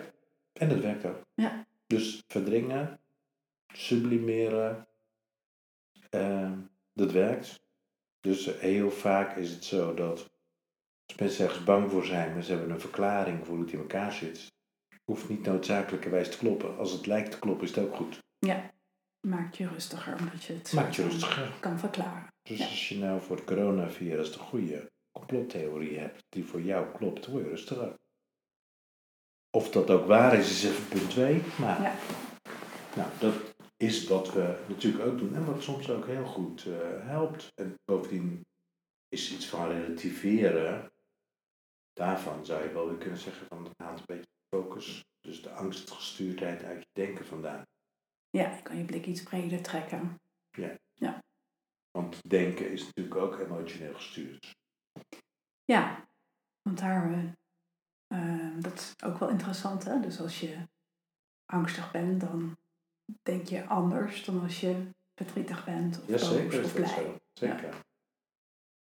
[0.53, 1.21] en het werkt ook.
[1.33, 1.65] Ja.
[1.87, 2.99] Dus verdringen,
[3.73, 4.87] sublimeren,
[6.15, 6.51] uh,
[6.93, 7.59] dat werkt.
[8.19, 10.29] Dus heel vaak is het zo dat
[11.07, 13.79] als mensen ergens bang voor zijn, maar ze hebben een verklaring voor hoe het in
[13.79, 14.51] elkaar zit,
[15.03, 16.77] hoeft niet noodzakelijkerwijs te kloppen.
[16.77, 18.19] Als het lijkt te kloppen, is het ook goed.
[18.39, 18.71] Ja,
[19.27, 21.53] maakt je rustiger omdat je het maakt je rustiger.
[21.59, 22.27] kan verklaren.
[22.41, 27.27] Dus als je nou voor het coronavirus de goede complottheorie hebt die voor jou klopt,
[27.27, 27.93] word je rustiger.
[29.49, 31.41] Of dat ook waar is, is even punt 2.
[31.59, 31.95] Maar ja.
[32.95, 33.33] nou, dat
[33.77, 37.47] is wat we natuurlijk ook doen en wat soms ook heel goed uh, helpt.
[37.55, 38.45] En bovendien
[39.07, 40.91] is iets van relativeren
[41.97, 46.63] daarvan zou je wel weer kunnen zeggen van haalt een beetje focus, dus de angstgestuurdheid
[46.63, 47.65] uit je denken vandaan.
[48.29, 50.21] Ja, je kan je blik iets breder trekken.
[50.51, 50.77] Ja.
[50.93, 51.23] ja.
[51.91, 54.55] Want denken is natuurlijk ook emotioneel gestuurd.
[55.65, 56.07] Ja,
[56.61, 57.35] want daar,
[58.13, 59.99] uh, dat is ook wel interessant hè.
[59.99, 60.67] Dus als je
[61.45, 62.57] angstig bent, dan
[63.21, 66.87] denk je anders dan als je verdrietig bent of ja, zeker of blij.
[66.87, 67.17] Zo.
[67.33, 67.83] Zeker.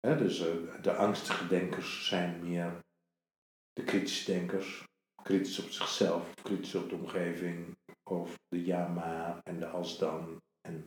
[0.00, 0.14] Ja.
[0.14, 2.83] dus uh, de angstige denkers zijn meer
[3.74, 4.84] de kritische denkers,
[5.22, 10.42] kritisch op zichzelf, kritisch op de omgeving, of de ja en de als dan.
[10.60, 10.84] En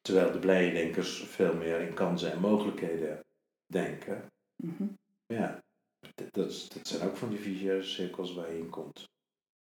[0.00, 3.24] terwijl de blije denkers veel meer in kansen en mogelijkheden
[3.66, 4.26] denken.
[4.56, 5.62] Mm Ja,
[6.14, 6.34] dat,
[6.74, 9.08] dat zijn ook van die vicieuze cirkels waar je in komt.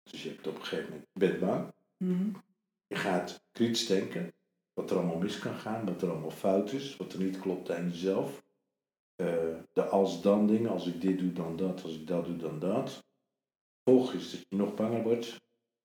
[0.04, 2.48] Dus je hebt op een gegeven moment, je bent bang, mm
[2.88, 4.34] je gaat kritisch denken,
[4.74, 7.72] wat er allemaal mis kan gaan, wat er allemaal fout is, wat er niet klopt
[7.72, 8.44] aan jezelf.
[9.22, 12.60] Uh, de als-dan dingen, als ik dit doe dan dat, als ik dat doe dan
[12.60, 13.08] dat.
[13.84, 15.42] Gevolg is dat je nog banger wordt.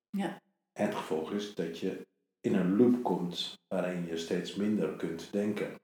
[0.09, 0.41] Ja.
[0.71, 2.07] En het gevolg is dat je
[2.39, 5.79] in een loop komt waarin je steeds minder kunt denken.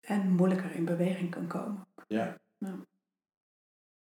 [0.00, 1.86] En moeilijker in beweging kan komen.
[2.06, 2.40] Ja.
[2.58, 2.86] ja.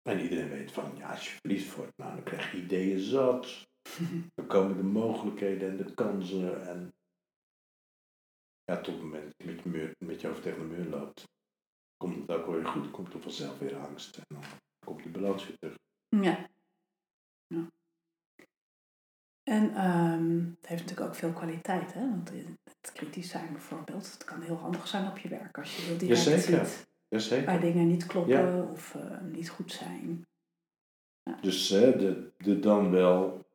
[0.03, 3.69] En iedereen weet van, ja, als je verliefd wordt, nou, dan krijg je ideeën zat.
[4.35, 6.67] dan komen de mogelijkheden en de kansen.
[6.67, 6.95] En
[8.65, 10.87] ja, tot het moment dat je met je, muur, met je hoofd tegen de muur
[10.87, 11.29] loopt,
[12.03, 12.91] komt het ook weer goed.
[12.91, 14.17] Komt er vanzelf weer angst.
[14.17, 14.43] En dan
[14.87, 15.77] komt die balans weer terug.
[16.09, 16.49] Ja.
[17.47, 17.67] ja.
[19.43, 22.11] En um, het heeft natuurlijk ook veel kwaliteit, hè?
[22.11, 22.31] Want
[22.65, 25.99] het kritisch zijn bijvoorbeeld, het kan heel handig zijn op je werk als je heel
[25.99, 26.67] direct Jazeker.
[26.67, 27.47] ziet Jazeker.
[27.47, 30.27] waar dingen niet kloppen of uh, niet goed zijn.
[31.23, 31.39] Ja.
[31.41, 33.47] Dus uh, de, de dan wel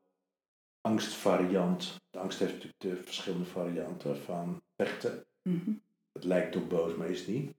[0.82, 1.96] angstvariant.
[2.10, 5.26] De angst heeft natuurlijk de verschillende varianten van vechten.
[5.44, 5.82] Mm -hmm.
[6.12, 7.57] Het lijkt ook boos, maar is niet.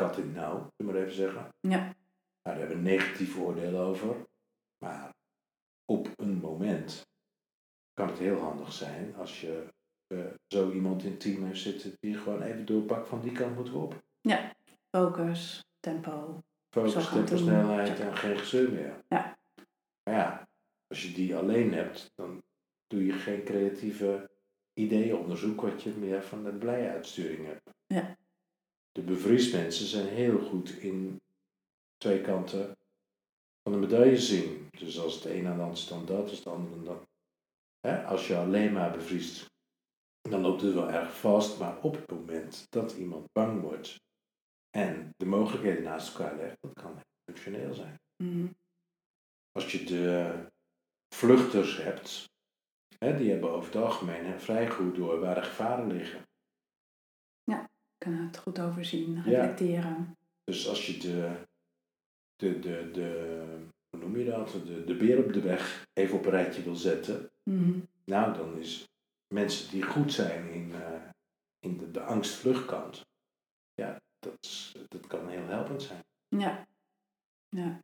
[0.00, 1.54] Kat in nauw, zullen we maar even zeggen.
[1.60, 1.78] Ja.
[1.78, 1.94] Nou,
[2.42, 4.26] daar hebben we een negatief oordeel over.
[4.78, 5.14] Maar
[5.84, 7.06] op een moment
[7.92, 9.74] kan het heel handig zijn als je
[10.08, 13.54] uh, zo iemand in het team heeft zitten die gewoon even doorpakt van die kant
[13.54, 14.02] moeten we op.
[14.20, 14.56] Ja,
[14.90, 16.42] focus, tempo.
[16.70, 19.04] Focus, tempo, snelheid en geen gezeur meer.
[19.08, 19.38] Ja.
[20.02, 20.48] Maar ja,
[20.86, 22.42] als je die alleen hebt, dan
[22.86, 24.30] doe je geen creatieve
[24.72, 27.70] ideeënonderzoek wat je meer van de blije uitsturing hebt.
[27.86, 28.16] Ja.
[28.96, 31.20] De bevriesmensen zijn heel goed in
[31.96, 32.72] twee kanten
[33.62, 34.68] van de medaille zien.
[34.78, 37.02] Dus als het een aan de hand is dan dat, is de ander dan dat.
[37.80, 38.04] Hè?
[38.04, 39.46] Als je alleen maar bevriest,
[40.20, 41.58] dan loopt het wel erg vast.
[41.58, 43.96] Maar op het moment dat iemand bang wordt
[44.70, 48.00] en de mogelijkheden naast elkaar legt, dat kan functioneel zijn.
[48.22, 48.56] Mm.
[49.52, 50.34] Als je de
[51.14, 52.24] vluchters hebt,
[52.98, 56.22] hè, die hebben over het algemeen vrij goed door waar de gevaren liggen.
[58.06, 60.16] Kunnen het goed overzien, reflecteren.
[60.44, 61.36] Dus als je de
[62.36, 66.24] de, de, de, hoe noem je dat, de, de beer op de weg even op
[66.24, 67.78] een rijtje wil zetten, Mhm.
[68.04, 68.84] nou dan is
[69.34, 71.02] mensen die goed zijn in, eh,
[71.58, 73.06] in de, de angst-vluchtkant,
[73.74, 76.04] ja, dat, is, dat kan heel helpend zijn.
[76.28, 76.66] Ja.
[77.48, 77.80] Ja.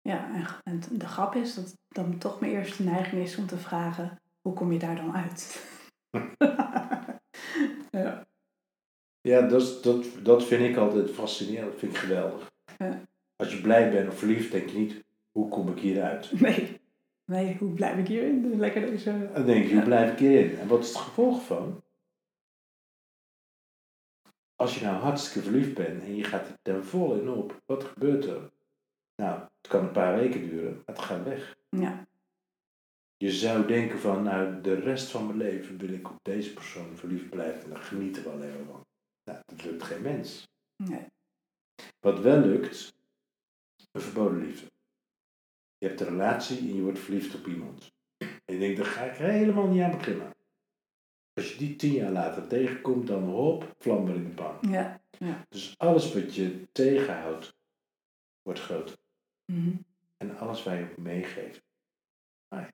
[0.00, 3.58] Ja, en, en de grap is dat dan toch mijn eerste neiging is om te
[3.58, 5.66] vragen, hoe kom je daar dan uit?
[8.02, 8.26] ja.
[9.22, 12.52] Ja, dat, dat, dat vind ik altijd fascinerend, dat vind ik geweldig.
[12.78, 13.02] Ja.
[13.36, 16.40] Als je blij bent of verliefd, denk je niet, hoe kom ik hieruit?
[16.40, 16.80] Nee.
[17.24, 18.58] Nee, hoe blijf ik hierin?
[18.58, 19.30] Lekker deze...
[19.34, 20.58] Dan denk je, hoe blijf ik hierin?
[20.58, 21.82] En wat is het gevolg van?
[24.56, 27.84] Als je nou hartstikke verliefd bent en je gaat er ten volle in op, wat
[27.84, 28.50] gebeurt er?
[29.16, 31.56] Nou, het kan een paar weken duren, maar het gaat weg.
[31.68, 32.06] Ja.
[33.16, 36.96] Je zou denken van, nou, de rest van mijn leven wil ik op deze persoon
[36.96, 38.86] verliefd blijven en dan genieten we alleen maar van.
[39.24, 40.48] Nou, dat lukt geen mens.
[40.76, 41.06] Nee.
[42.00, 42.94] Wat wel lukt,
[43.92, 44.70] een verboden liefde.
[45.78, 47.92] Je hebt een relatie en je wordt verliefd op iemand.
[48.18, 50.32] En je denkt, daar ga ik helemaal niet aan beginnen.
[51.32, 54.58] Als je die tien jaar later tegenkomt, dan hop, vlam er in de pan.
[54.70, 55.00] Ja.
[55.48, 57.56] Dus alles wat je tegenhoudt,
[58.42, 58.96] wordt groter.
[59.44, 59.76] Mhm.
[60.16, 61.62] En alles waar je op meegeeft.
[62.48, 62.72] Ah ja.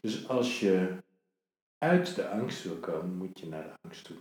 [0.00, 1.02] Dus als je
[1.78, 4.16] uit de angst wil komen, moet je naar de angst toe.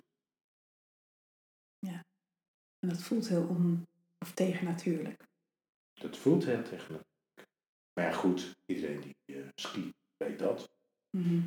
[1.92, 3.88] En dat voelt heel on...
[4.20, 5.24] of tegennatuurlijk.
[5.94, 7.02] Dat voelt heel technisch.
[7.94, 10.70] Maar ja, goed, iedereen die uh, skiet, weet dat.
[11.10, 11.42] Mhm.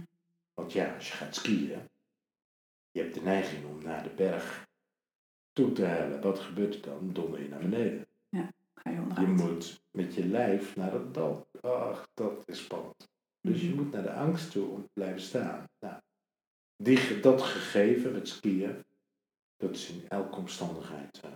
[0.54, 1.88] Want ja, als je gaat skiën,
[2.90, 4.66] je hebt de neiging om naar de berg
[5.52, 6.20] toe te hellen.
[6.20, 7.12] Wat gebeurt er dan?
[7.12, 8.06] Donder je naar beneden.
[8.74, 9.28] Ga je Je onderuit.
[9.28, 11.48] moet met je lijf naar het dal.
[11.60, 13.08] Ach, dat is spannend.
[13.40, 13.76] Dus je Mhm.
[13.76, 15.68] moet naar de angst toe om te blijven staan.
[15.80, 16.00] Nou,
[16.76, 18.84] die, dat gegeven, het skiën,
[19.56, 21.34] dat is in elke omstandigheid, eh,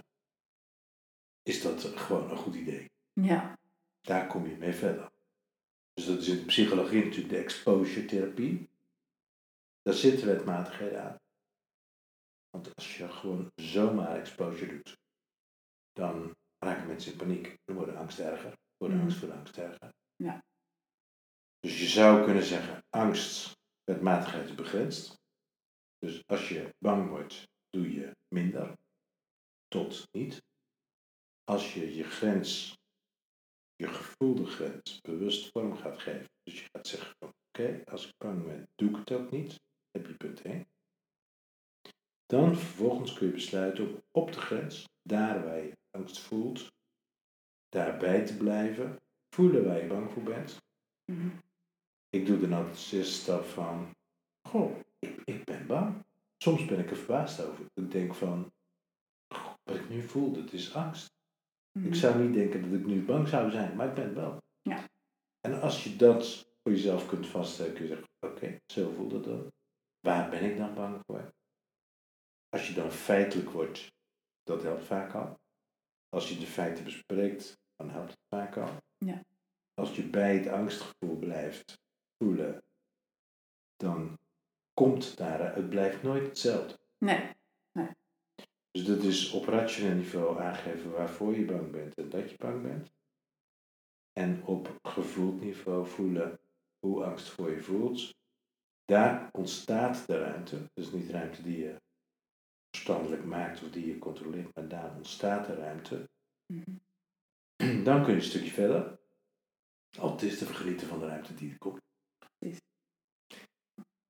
[1.42, 2.90] is dat gewoon een goed idee.
[3.12, 3.58] Ja.
[4.00, 5.10] Daar kom je mee verder.
[5.92, 8.68] Dus dat is in de psychologie natuurlijk de exposure therapie.
[9.82, 11.18] Daar zitten wetmatigheden aan.
[12.50, 14.96] Want als je gewoon zomaar exposure doet,
[15.92, 17.58] dan raken mensen in paniek.
[17.64, 18.56] Dan wordt de angst erger.
[18.76, 19.00] Wordt de Mhm.
[19.00, 19.92] angst voor de angst erger.
[20.16, 20.44] Ja.
[21.60, 25.18] Dus je zou kunnen zeggen, angst, wetmatigheid is begrensd.
[25.98, 28.76] Dus als je bang wordt, doe je minder.
[29.68, 30.42] Tot niet.
[31.44, 32.80] Als je je grens
[33.80, 36.30] je gevoelde grens bewust vorm gaat geven.
[36.42, 39.60] Dus je gaat zeggen van oké, als ik bang ben, doe ik het ook niet.
[39.90, 40.68] Heb je punt 1.
[42.26, 46.72] Dan vervolgens kun je besluiten om op de grens, daar waar je angst voelt,
[47.68, 49.00] daarbij te blijven.
[49.34, 50.56] Voelen waar je bang voor bent.
[51.04, 51.28] Mhm.
[52.10, 53.96] Ik doe dan altijd de eerste stap van,
[54.48, 56.04] goh, ik, ik ben bang.
[56.42, 57.66] Soms ben ik er verbaasd over.
[57.74, 58.52] Ik denk van,
[59.62, 61.12] wat ik nu voel, dat is angst.
[61.72, 61.86] Mhm.
[61.86, 64.42] Ik zou niet denken dat ik nu bang zou zijn, maar ik ben het wel.
[64.62, 64.84] Ja.
[65.40, 69.24] En als je dat voor jezelf kunt vaststellen, kun je zeggen, oké, zo voelt het
[69.24, 69.52] dan.
[70.00, 71.32] Waar ben ik dan bang voor?
[72.48, 73.86] Als je dan feitelijk wordt,
[74.42, 75.38] dat helpt vaak al.
[76.08, 78.76] Als je de feiten bespreekt, dan helpt het vaak al.
[78.98, 79.24] Ja.
[79.74, 81.78] Als je bij het angstgevoel blijft
[82.18, 82.62] voelen,
[83.76, 84.18] dan
[84.80, 86.78] komt daar, het blijft nooit hetzelfde.
[86.98, 87.38] Nee.
[88.70, 92.62] Dus dat is op rationeel niveau aangeven waarvoor je bang bent en dat je bang
[92.62, 92.92] bent.
[94.12, 96.40] En op gevoeld niveau voelen
[96.78, 98.14] hoe angst voor je voelt.
[98.84, 100.70] Daar ontstaat de ruimte.
[100.72, 101.80] Dus niet ruimte die je
[102.70, 106.10] verstandelijk maakt of die je controleert, maar daar ontstaat de ruimte.
[106.46, 106.76] Mhm.
[107.84, 108.98] Dan kun je een stukje verder.
[110.18, 111.80] Is te vergenieten van de ruimte die er komt.
[112.38, 112.69] Precies.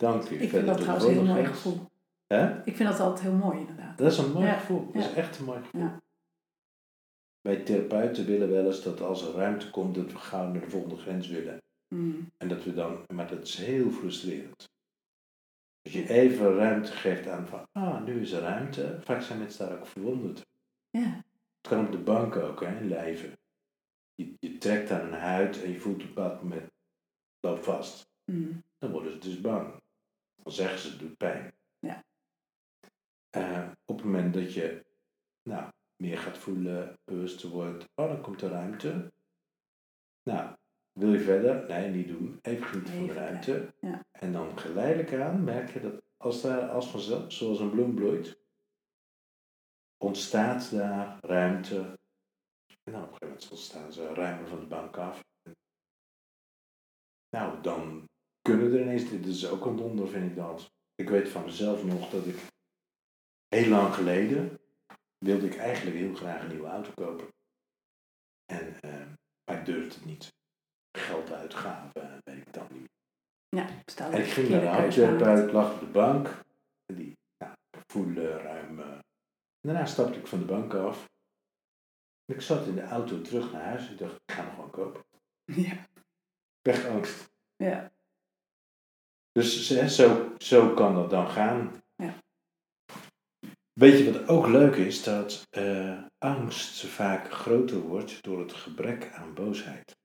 [0.01, 1.91] Dan kun je Ik vind dat trouwens een heel mooi gevoel.
[2.27, 2.65] Hè?
[2.65, 3.99] Ik vind dat altijd heel mooi inderdaad.
[3.99, 4.93] Dat is een mooi Ja, gevoel.
[4.93, 5.81] Dat is echt een mooi gevoel.
[5.81, 6.03] Ja.
[7.41, 10.71] Wij therapeuten willen wel eens dat als er ruimte komt, dat we gauw naar de
[10.71, 11.59] volgende grens willen.
[11.95, 12.23] Mhm.
[12.37, 14.69] En dat we dan, maar dat is heel frustrerend.
[15.83, 18.99] Als je even ruimte geeft aan van, ah, nu is er ruimte.
[19.01, 20.47] Vaak zijn mensen daar ook verwonderd.
[20.91, 21.25] Ja.
[21.61, 23.39] Het kan op de bank ook, hè, in lijven.
[24.15, 26.71] Je, je trekt aan een huid en je voelt op een bepaald moment,
[27.41, 28.09] loop vast.
[28.25, 28.53] Mhm.
[28.79, 29.80] Dan worden ze dus bang.
[30.43, 31.55] Dan zeggen ze, het doet pijn.
[31.79, 32.05] Ja.
[33.31, 34.87] Eh, op het moment dat je
[35.43, 39.13] nou, meer gaat voelen, bewuster wordt, oh, dan komt er ruimte.
[40.23, 40.57] Nou,
[40.93, 41.67] wil je verder?
[41.69, 42.39] Nee, niet doen.
[42.43, 43.75] Even genieten van de ruimte.
[43.81, 44.05] ja.
[44.11, 48.39] En dan geleidelijk aan merk je dat als daar als vanzelf, zoals een bloem bloeit,
[49.97, 51.99] ontstaat daar ruimte.
[52.83, 55.25] En dan op een gegeven moment ontstaan ze ruimer van de bank af.
[57.29, 58.10] Nou, dan
[58.43, 60.71] kunnen er ineens, dit is ook een wonder vind ik dat.
[60.95, 62.37] Ik weet van mezelf nog dat ik
[63.49, 64.61] heel lang geleden
[65.19, 67.29] wilde ik eigenlijk heel graag een nieuwe auto kopen.
[68.53, 68.77] En
[69.45, 70.33] ik durfde het niet.
[70.99, 72.89] Geld uitgaven, weet ik dan niet.
[73.49, 76.27] Ja, stel En ik ging naar de haptherapeut, lag op de bank.
[76.87, 78.81] En die ja, voelde ruim.
[78.81, 78.99] eh,
[79.61, 81.09] daarna stapte ik van de bank af.
[82.25, 83.91] En ik zat in de auto terug naar huis.
[83.91, 85.03] Ik dacht, ik ga nog gewoon kopen.
[85.65, 85.87] Ja.
[86.63, 87.31] Wegangst.
[87.57, 87.93] Ja.
[89.41, 91.83] Dus hè, zo, zo kan dat dan gaan.
[91.95, 92.19] Ja.
[93.73, 95.03] Weet je wat ook leuk is?
[95.03, 99.97] Dat eh, angst vaak groter wordt door het gebrek aan boosheid.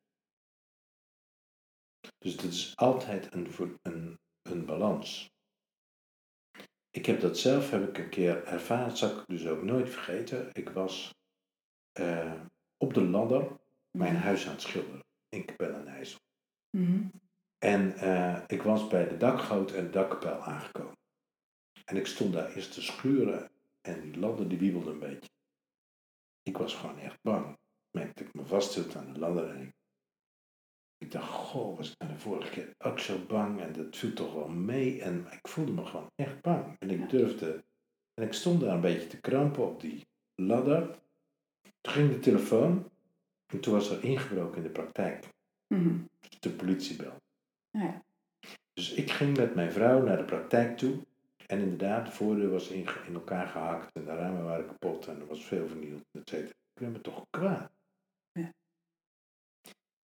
[2.18, 5.30] Dus dat is altijd een, een, een balans.
[6.90, 9.90] Ik heb dat zelf heb ik een keer ervaren, dat zal ik dus ook nooit
[9.90, 10.50] vergeten.
[10.54, 11.14] Ik was
[11.92, 12.42] eh,
[12.78, 13.60] op de ladder
[13.92, 16.14] mijn huis aan het schilderen in Capelle
[16.70, 17.08] Mhm.
[17.58, 20.98] En eh, ik was bij de dakgoot en de dakkapel aangekomen.
[21.86, 23.52] En ik stond daar eerst te schuren
[23.82, 25.30] en die ladder die wiebelde een beetje.
[26.42, 27.52] Ik was gewoon echt bang.
[27.52, 27.58] Ik
[27.92, 29.74] merkte dat ik me vasthield aan de ladder en ik,
[30.98, 34.14] ik dacht, goh, was ik nou de vorige keer ook zo bang en dat viel
[34.14, 35.02] toch wel mee.
[35.02, 36.76] En ik voelde me gewoon echt bang.
[36.80, 37.64] En ik durfde,
[38.14, 41.00] en ik stond daar een beetje te krampen op die ladder.
[41.82, 42.92] Toen ging de telefoon
[43.46, 45.30] en toen was er ingebroken in de praktijk.
[45.68, 45.98] Mhm.
[46.40, 47.25] De politie belde.
[47.80, 48.04] Ja.
[48.74, 50.98] Dus ik ging met mijn vrouw naar de praktijk toe.
[51.48, 55.20] En inderdaad, de voordeur was in, in elkaar gehakt en de ramen waren kapot en
[55.20, 56.50] er was veel vernield, et cetera.
[56.50, 57.72] Ik ben me toch kwaad.
[58.32, 58.54] Ja.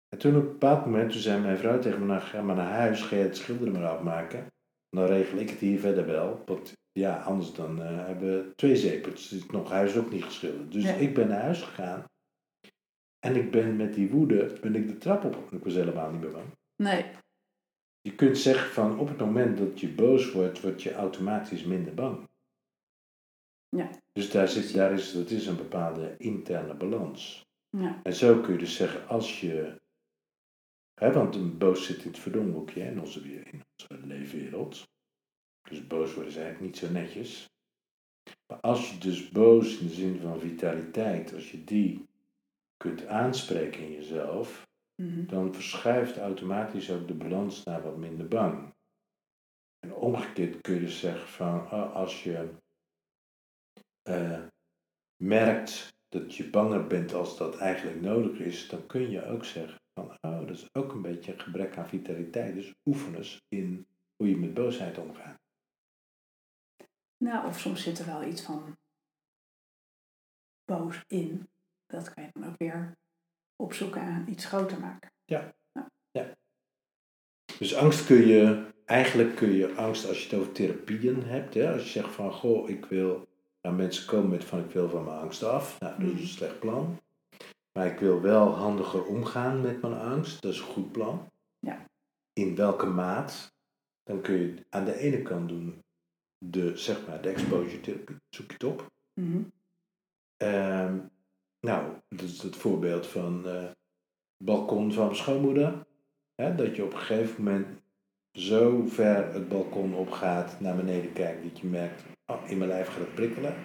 [0.10, 2.56] En toen op een bepaald moment, toen zei mijn vrouw tegen me, nou ga maar
[2.56, 4.48] naar huis, ga je het schilderen maar afmaken.
[4.90, 8.76] Dan regel ik het hier verder wel, want ja, anders dan eh, hebben we twee
[8.76, 9.30] zeepels.
[9.30, 10.72] Het is nog huis ook niet geschilderd.
[10.72, 10.94] Dus Ja.
[10.94, 12.04] ik ben naar huis gegaan.
[13.20, 15.52] En ik ben met die woede, ben ik de trap op.
[15.52, 16.48] Ik was helemaal niet meer bang.
[16.76, 17.06] Nee.
[18.10, 21.94] Je kunt zeggen van op het moment dat je boos wordt, word je automatisch minder
[21.94, 22.28] bang.
[23.70, 23.90] Ja.
[24.14, 27.46] Dus daar zit, daar is, dat is een bepaalde interne balans.
[27.70, 28.00] Ja.
[28.04, 29.82] En zo kun je dus zeggen, als je,
[30.94, 34.90] hè, want een boos zit in het verdomhoekje in onze, weer- in onze leefwereld.
[35.70, 37.50] Dus boos worden is eigenlijk niet zo netjes.
[38.48, 42.08] Maar als je dus boos in de zin van vitaliteit, als je die
[42.78, 44.69] kunt aanspreken in jezelf,
[45.00, 45.26] Mhm.
[45.26, 48.74] dan verschuift automatisch ook de balans naar wat minder bang.
[49.80, 52.54] En omgekeerd kun je dus zeggen van oh, als je
[54.02, 54.44] eh,
[55.24, 59.80] merkt dat je banger bent als dat eigenlijk nodig is, dan kun je ook zeggen
[59.94, 62.54] van oh, dat is ook een beetje een gebrek aan vitaliteit.
[62.54, 65.40] Dus oefen eens in hoe je met boosheid omgaat.
[67.18, 68.78] Nou, of soms zit er wel iets van
[70.66, 71.50] boos in.
[71.86, 72.98] Dat kan je dan ook weer
[73.62, 75.12] opzoeken en iets groter maken.
[77.60, 81.72] Dus angst kun je, eigenlijk kun je angst als je het over therapieën hebt, hè,
[81.74, 83.28] als je zegt van goh, ik wil,
[83.62, 86.22] nou mensen komen met van ik wil van mijn angst af, nou dat is Mhm.
[86.22, 87.00] een slecht plan.
[87.72, 91.28] Maar ik wil wel handiger omgaan met mijn angst, dat is een goed plan.
[91.60, 91.86] Ja.
[92.34, 93.54] In welke maat?
[94.04, 95.80] Dan kun je aan de ene kant doen
[96.38, 98.92] de, zeg maar, de exposure therapie, zoek je het op.
[99.14, 99.42] Mhm.
[100.38, 101.00] Ehm,
[101.60, 103.76] nou, dat is het voorbeeld van eh, het
[104.38, 105.88] balkon van schoonmoeder.
[106.36, 107.82] Hè, dat je op een gegeven moment
[108.32, 112.88] zo ver het balkon opgaat, naar beneden kijkt, dat je merkt, oh, in mijn lijf
[112.88, 113.56] gaat het prikkelen.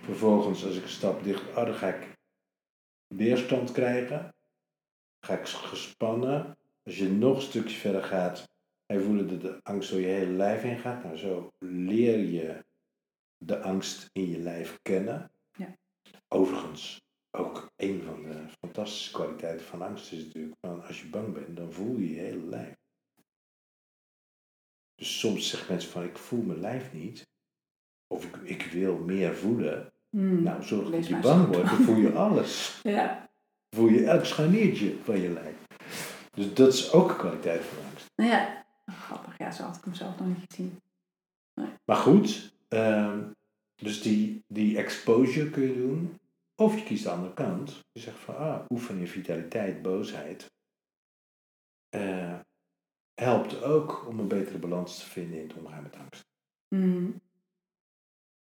[0.00, 2.14] Vervolgens, als ik een stap dicht, oh, dan ga ik
[3.06, 4.34] weerstand krijgen.
[5.20, 6.58] Ga ik gespannen.
[6.82, 8.38] Als je nog een stukje verder gaat,
[8.86, 11.04] ga je voelen dat de angst door je hele lijf heen gaat.
[11.04, 12.64] Nou, zo leer je
[13.36, 15.30] de angst in je lijf kennen.
[16.28, 17.00] Overigens,
[17.30, 21.56] ook een van de fantastische kwaliteiten van angst is natuurlijk van als je bang bent,
[21.56, 22.74] dan voel je je hele lijf.
[24.94, 27.26] Dus soms zeggen mensen van ik voel mijn lijf niet.
[28.06, 29.92] Of ik, ik wil meer voelen.
[30.10, 30.42] Mm.
[30.42, 32.78] Nou, zorg dat je bang wordt, dan voel je alles.
[32.82, 33.28] Ja.
[33.70, 35.56] voel je elk scharniertje van je lijf.
[36.30, 38.06] Dus dat is ook een kwaliteit van angst.
[38.14, 39.38] Nou ja, grappig.
[39.38, 40.80] Ja, zo had ik hem zelf nog niet gezien.
[41.84, 43.22] Maar goed, ehm,
[43.74, 46.18] dus die, die exposure kun je doen.
[46.56, 47.80] Of je kiest de andere kant.
[47.92, 50.52] Je zegt van, ah, oefen in vitaliteit, boosheid.
[51.88, 52.38] eh,
[53.14, 56.24] helpt ook om een betere balans te vinden in het omgaan met angst.
[56.68, 57.20] Mm.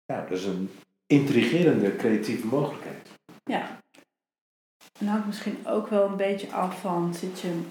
[0.07, 0.71] Nou, dat is een
[1.07, 3.09] intrigerende creatieve mogelijkheid.
[3.45, 3.79] Ja.
[4.99, 7.63] En hangt misschien ook wel een beetje af van, zit je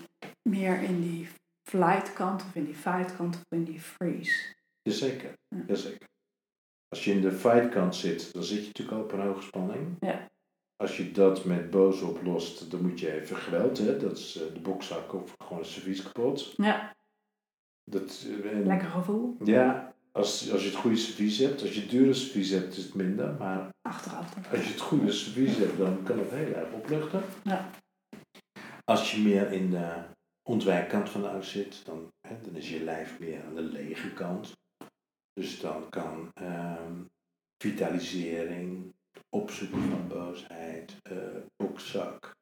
[0.50, 1.28] meer in die
[1.70, 4.56] flight kant of in die fight kant of in die freeze?
[4.82, 5.64] Jazeker, Ja.
[5.68, 6.08] jazeker.
[6.90, 9.42] Als je in de fight kant zit, dan zit je natuurlijk al op een hoge
[9.42, 9.96] spanning.
[10.00, 10.28] Ja.
[10.76, 13.98] Als je dat met boos oplost, dan moet je even geweld, hè?
[13.98, 16.54] dat is eh, de bokzak of gewoon een servies kapot.
[16.58, 16.96] Ja,
[17.84, 19.36] Dat, eh, en- lekker gevoel.
[19.44, 22.84] Ja, als, als je het goede servies hebt, als je het dure servies hebt, is
[22.84, 23.34] het minder.
[23.40, 24.44] Maar Achteraf dan.
[24.52, 27.22] als je het goede servies hebt, dan kan het heel erg opluchten.
[27.44, 27.70] Ja.
[28.86, 30.04] Als je meer in de
[30.50, 34.14] ontwijkkant van de angst zit, dan, hè, dan is je lijf meer aan de lege
[34.14, 34.52] kant.
[35.40, 37.04] Dus dan kan ehm,
[37.64, 38.94] vitalisering,
[39.30, 42.36] opzoeken van boosheid, uh, bokzak,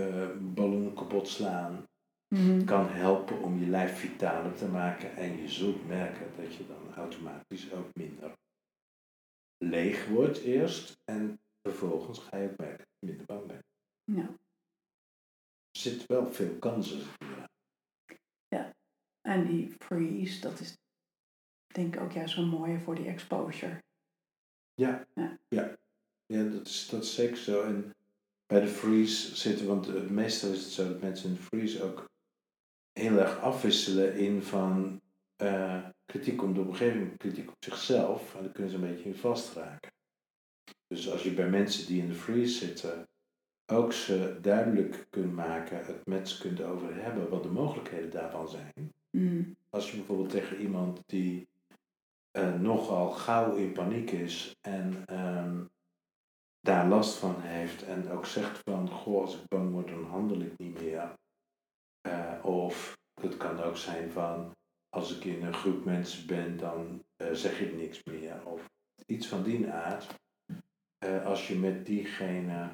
[0.00, 1.86] uh, ballon kapot slaan,
[2.34, 2.64] Mhm.
[2.64, 5.16] kan helpen om je lijf vitaler te maken.
[5.16, 8.32] En je zult merken dat je dan automatisch ook minder
[9.64, 11.00] leeg wordt eerst.
[11.04, 13.64] En vervolgens ga je ook merken dat je minder bang bent.
[14.04, 14.28] Ja.
[15.70, 17.48] Er zitten wel veel kansen hier.
[19.26, 20.74] En die freeze, dat is
[21.76, 23.82] denk ik ook juist wel mooier voor die exposure.
[24.74, 25.38] Ja, Ja.
[25.48, 25.76] ja.
[26.26, 27.62] ja dat, is, dat is zeker zo.
[27.62, 27.94] En
[28.46, 31.82] bij de freeze zitten, want uh, meestal is het zo dat mensen in de freeze
[31.82, 32.10] ook
[32.92, 35.00] heel erg afwisselen in van
[35.42, 38.34] uh, kritiek op de omgeving, kritiek op zichzelf.
[38.34, 39.90] En dan kunnen ze een beetje in vastraken.
[40.86, 43.08] Dus als je bij mensen die in de freeze zitten
[43.66, 48.48] ook ze duidelijk kunt maken, het met ze kunt over hebben wat de mogelijkheden daarvan
[48.48, 48.92] zijn.
[49.10, 49.42] Mhm.
[49.70, 51.48] Als je bijvoorbeeld tegen iemand die
[52.36, 55.70] uh, nogal gauw in paniek is en um,
[56.60, 60.40] daar last van heeft en ook zegt van, goh, als ik bang word, dan handel
[60.40, 61.14] ik niet meer.
[62.08, 64.54] Uh, of het kan ook zijn van,
[64.88, 68.46] als ik in een groep mensen ben, dan uh, zeg ik niks meer.
[68.46, 68.70] Of
[69.06, 70.14] iets van die aard.
[71.24, 72.70] als je met diegene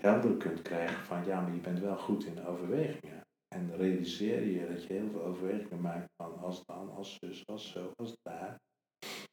[0.00, 3.20] helder kunt krijgen van, ja, maar je bent wel goed in overwegingen.
[3.48, 7.70] En realiseer je dat je heel veel overwegingen maakt van als dan, als zus, als
[7.70, 8.58] zo, als daar.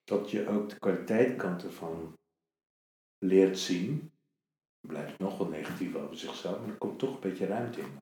[0.08, 2.14] Dat je ook de kwaliteitkant ervan
[3.26, 4.12] leert zien.
[4.88, 7.98] Blijft nog wel negatief over zichzelf, maar er komt toch een beetje ruimte in.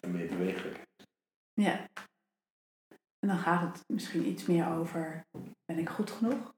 [0.00, 0.88] En meer bewegelijkheid.
[1.52, 1.86] Ja.
[3.18, 5.26] En dan gaat het misschien iets meer over,
[5.64, 6.54] ben ik goed genoeg?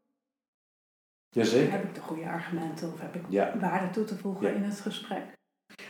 [1.29, 1.73] Jazeker.
[1.73, 3.59] Heb ik de goede argumenten of heb ik Ja.
[3.59, 4.55] waarde toe te voegen Ja.
[4.55, 5.33] in het gesprek?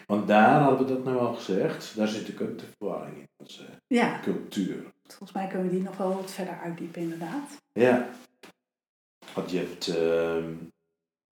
[0.07, 3.81] Want daar hadden we dat nou al gezegd, daar zit ook de verwarring in, onze
[3.87, 4.93] Ja, cultuur.
[5.03, 7.57] volgens mij kunnen we die nog wel wat verder uitdiepen inderdaad.
[7.73, 8.09] Ja.
[9.35, 10.57] Want je hebt, ehm,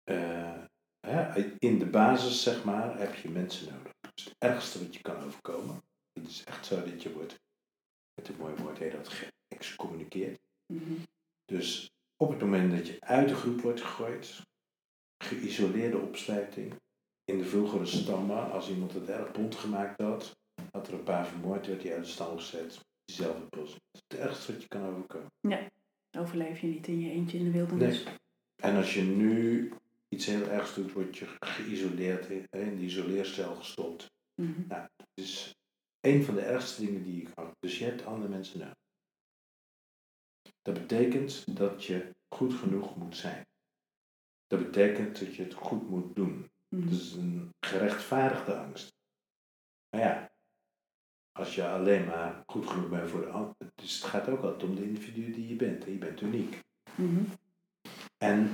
[0.05, 3.93] eh, in de basis zeg maar, heb je mensen nodig.
[4.15, 5.83] Dus het ergste wat je kan overkomen,
[6.13, 7.41] het is echt zo dat je wordt,
[8.15, 9.09] met een mooi woord heet dat,
[9.49, 10.41] geëxcommuniceerd.
[10.67, 10.95] Mhm.
[11.45, 14.43] Dus op het moment dat je uit de groep wordt gegooid,
[15.25, 16.75] geïsoleerde opsluiting,
[17.25, 20.37] in de vroegere stammen, als iemand het erg bond gemaakt had,
[20.71, 22.81] had er een paar vermoord, werd hij uit de stam gezet.
[23.05, 23.73] Diezelfde bos.
[23.73, 25.31] Het is het ergste wat je kan overkomen.
[26.19, 28.05] Overleef je niet in je eentje in de wildernis.
[28.57, 29.73] En als je nu
[30.09, 34.11] iets heel ergs doet, word je geïsoleerd, in, in die isoleercel gestopt.
[34.35, 34.67] Mhm.
[34.69, 35.55] Nou, het is
[36.01, 37.55] een van de ergste dingen die je kan.
[37.59, 38.75] Dus je hebt andere mensen nodig.
[40.63, 43.47] Dat betekent dat je goed genoeg moet zijn.
[44.47, 46.51] Dat betekent dat je het goed moet doen.
[46.69, 46.83] Mhm.
[46.83, 48.93] Het is een gerechtvaardigde angst.
[49.91, 50.30] Maar ja,
[51.33, 53.55] als je alleen maar goed genoeg bent voor de ander.
[53.75, 55.85] Dus het gaat ook altijd om de individu die je bent.
[55.85, 56.61] En je bent uniek.
[56.97, 57.25] Mhm.
[58.17, 58.51] En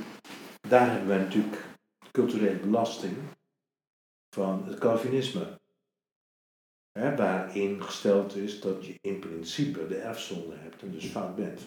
[0.68, 1.64] daar hebben we natuurlijk
[2.12, 3.16] culturele belasting
[4.34, 5.60] van het Calvinisme.
[6.92, 11.66] Hè, waarin gesteld is dat je in principe de erfzonde hebt en dus fout bent.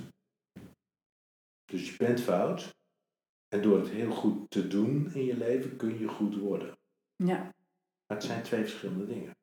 [1.66, 2.78] Dus je bent fout.
[3.48, 6.78] En door het heel goed te doen in je leven kun je goed worden.
[7.16, 7.38] Ja,
[8.08, 9.38] Maar het zijn twee verschillende dingen.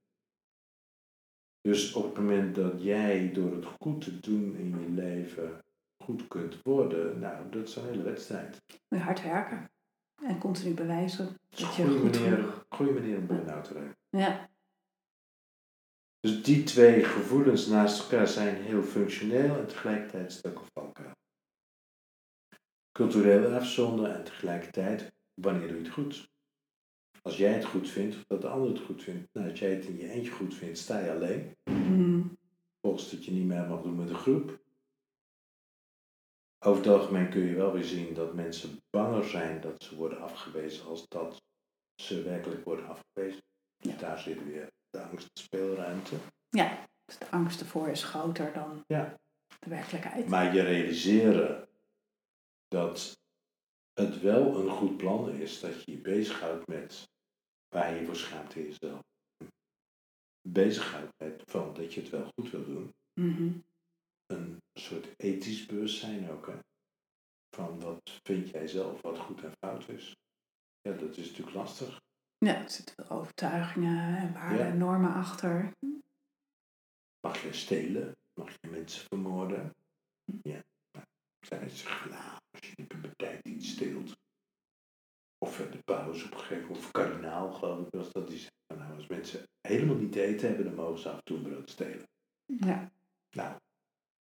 [1.67, 5.65] Dus op het moment dat jij door het goed te doen in je leven
[6.05, 8.63] goed kunt worden, nou, dat is een hele wedstrijd.
[8.89, 9.71] moet je hard werken.
[10.23, 12.67] En continu bewijzen dat je goede goed manier, genoeg...
[12.69, 13.97] goede manier om burn-out te raken.
[14.09, 14.49] Ja,
[16.21, 21.13] Dus die twee gevoelens naast elkaar zijn heel functioneel en tegelijkertijd ook een valkuil.
[22.93, 26.29] Culturele erfzonde en tegelijkertijd, wanneer doe je het goed?
[27.27, 29.35] Als jij het goed vindt of dat de ander het goed vindt.
[29.35, 31.57] Nou, als jij het in je eentje goed vindt, sta je alleen.
[31.65, 32.23] Mhm.
[32.81, 34.61] Volgens dat je niet meer mag doen met een groep.
[36.65, 40.21] Over het algemeen kun je wel weer zien dat mensen banger zijn dat ze worden
[40.21, 41.43] afgewezen als dat
[42.03, 43.43] ze werkelijk worden afgewezen.
[43.77, 43.99] Dus Ja.
[43.99, 46.17] daar zit weer de angstspeelruimte.
[46.49, 46.85] ja.
[47.05, 49.19] Dus de angst ervoor is groter dan Ja.
[49.59, 50.29] de werkelijkheid.
[50.29, 51.69] Maar je realiseren
[52.69, 53.21] dat
[53.93, 57.09] het wel een goed plan is dat je je bezighoudt met
[57.69, 59.01] waar je voor schaamt in jezelf.
[60.49, 62.95] Bezighoudt met van dat je het wel goed wil doen.
[63.21, 63.53] Mhm.
[64.27, 66.47] Een soort ethisch bewustzijn ook.
[66.47, 66.59] Hè?
[67.57, 70.17] Van wat vind jij zelf wat goed en fout is.
[70.81, 72.01] Ja, dat is natuurlijk lastig.
[72.39, 74.67] Ja, er zitten veel overtuigingen en waarden Ja.
[74.73, 75.73] en normen achter.
[77.21, 78.17] Mag je stelen?
[78.41, 79.75] Mag je mensen vermoorden?
[80.43, 80.65] Ja.
[80.93, 81.07] Nou,
[81.41, 84.16] zij zeggen, nou, als je niet bij tijd iets steelt.
[85.39, 88.81] Of de paus op een gegeven moment, of kardinaal geloof ik was dat, die zei
[88.81, 91.43] nou als mensen helemaal niet te eten hebben, dan mogen ze af en toe een
[91.43, 92.09] brood stelen.
[92.47, 92.91] Ja.
[93.31, 93.59] Nou,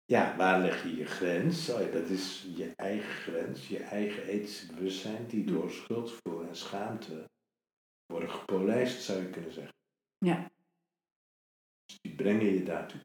[0.05, 1.69] ja, waar leg je je grens?
[1.69, 6.55] Oh ja, dat is je eigen grens, je eigen ethische bewustzijn, die door schuldgevoel en
[6.55, 7.29] schaamte
[8.05, 9.73] worden gepolijst, zou je kunnen zeggen.
[10.17, 10.51] Ja.
[11.85, 13.01] Dus die brengen je daartoe.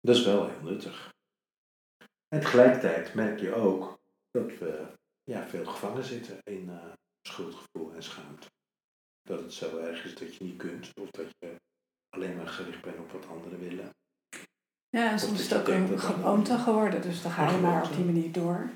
[0.00, 1.10] Dat is wel heel nuttig.
[2.28, 6.92] En tegelijkertijd merk je ook dat we ja, veel gevangen zitten in uh,
[7.28, 8.46] schuldgevoel en schaamte.
[9.22, 11.56] Dat het zo erg is dat je niet kunt, of dat je
[12.08, 13.90] alleen maar gericht bent op wat anderen willen.
[14.88, 17.96] Ja, en soms is het ook een gewoonte geworden, dus dan ga je maar op
[17.96, 18.70] die manier door.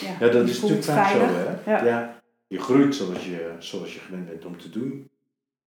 [0.00, 1.70] Ja, ja dat is natuurlijk vaak zo, hè?
[1.70, 1.84] Ja.
[1.84, 2.22] ja.
[2.46, 5.10] je groeit zoals je, zoals je gewend bent om te doen.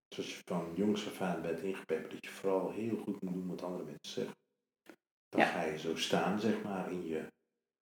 [0.09, 3.49] Zoals je van jongs af aan bent ingepeperd, dat je vooral heel goed moet doen
[3.49, 4.37] wat andere mensen zeggen.
[5.29, 7.27] Dan ga je zo staan, zeg maar, in je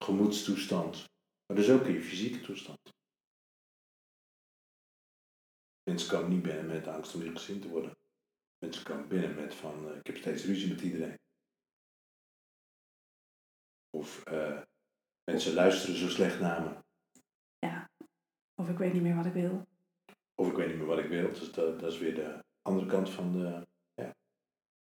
[0.04, 1.04] gemoedstoestand,
[1.50, 2.78] maar dus ook in je fysieke toestand.
[5.82, 7.96] Mensen komen niet binnen met angst om weer gezien te worden.
[8.58, 11.18] Mensen komen binnen met van, uh, ik heb steeds ruzie met iedereen.
[13.90, 14.62] Of uh,
[15.24, 16.82] mensen luisteren zo slecht naar me.
[17.58, 17.90] Ja,
[18.54, 19.66] of ik weet niet meer wat ik wil.
[20.34, 21.28] Of ik weet niet meer wat ik wil.
[21.32, 23.66] Dus dat, dat is weer de andere kant van de.
[23.94, 24.16] Ja.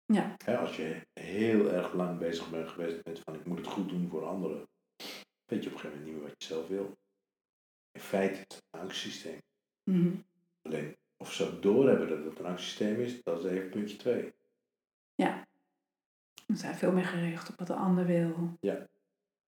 [0.06, 0.36] ja.
[0.46, 0.56] ja.
[0.56, 4.10] als je heel erg lang bezig bent geweest met van ik moet het goed doen
[4.10, 4.68] voor anderen,
[5.50, 6.98] weet je op een gegeven moment niet meer wat je zelf wil.
[7.92, 9.42] In feite is het een angstsysteem.
[9.84, 10.28] Mm
[10.62, 14.34] Alleen of ze doorhebben dat het een angstsysteem is, dat is even puntje twee.
[15.16, 15.48] Ja.
[16.46, 18.58] We zijn veel meer gericht op wat de ander wil.
[18.60, 18.88] Ja.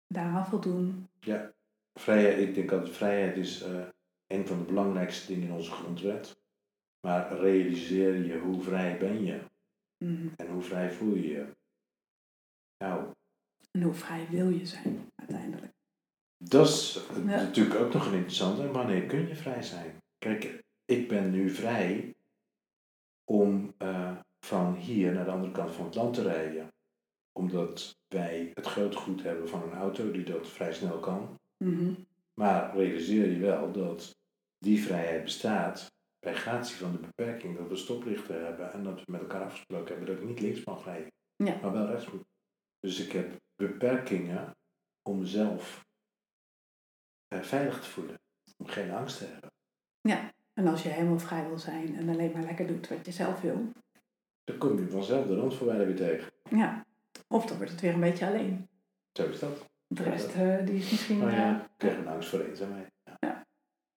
[0.08, 1.10] Daaraan voldoen.
[1.20, 1.54] Ja.
[1.94, 3.88] Vrijheid, ik denk dat vrijheid is uh,
[4.28, 6.42] een van de belangrijkste dingen in onze grondwet.
[7.00, 9.42] Maar realiseer je hoe vrij ben je?
[9.98, 11.56] Mm En hoe vrij voel je je?
[12.78, 13.14] Nou.
[13.72, 15.77] En hoe vrij wil je zijn uiteindelijk?
[16.38, 18.72] Dat is natuurlijk ook nog een interessante.
[18.72, 19.98] Wanneer kun je vrij zijn?
[20.18, 22.16] Kijk, ik ben nu vrij
[23.24, 26.68] om uh, van hier naar de andere kant van het land te rijden.
[27.32, 31.40] Omdat wij het grote goed hebben van een auto die dat vrij snel kan.
[31.58, 34.18] Mm Maar realiseer je wel dat
[34.58, 39.12] die vrijheid bestaat bij gratie van de beperking dat we stoplichten hebben en dat we
[39.12, 41.60] met elkaar afgesproken hebben dat ik niet links mag rijden, ja.
[41.62, 42.26] maar wel rechts moet.
[42.80, 44.56] Dus ik heb beperkingen
[45.02, 45.87] om mezelf uh,
[47.30, 48.20] veilig te voelen,
[48.58, 49.52] om geen angst te hebben.
[50.02, 53.12] Ja, en als je helemaal vrij wil zijn en alleen maar lekker doet wat je
[53.12, 53.72] zelf wil.
[54.44, 56.32] Dan kom je vanzelf de randvoorwaarden weer tegen.
[56.50, 56.86] Ja,
[57.28, 58.70] of dan wordt het weer een beetje alleen.
[59.12, 59.66] Zo is dat.
[59.88, 61.24] De rest uh, die is misschien...
[61.24, 62.92] Oh ja, uh, krijg een angst voor eenzaamheid.
[63.04, 63.18] Ja.
[63.20, 63.46] ja.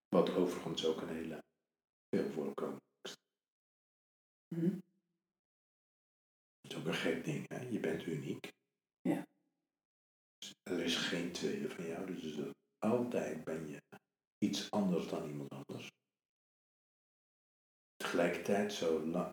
[0.09, 1.43] Wat overigens ook een hele
[2.11, 2.79] veel voorkomt.
[4.55, 4.81] Mm
[6.61, 7.61] Dat is ook een gek ding, hè?
[7.69, 8.53] Je bent uniek.
[9.01, 9.27] Ja.
[10.39, 12.41] Dus er is geen tweede van jou, dus
[12.81, 13.83] altijd ben je
[14.39, 15.91] iets anders dan iemand anders.
[17.97, 18.73] Tegelijkertijd,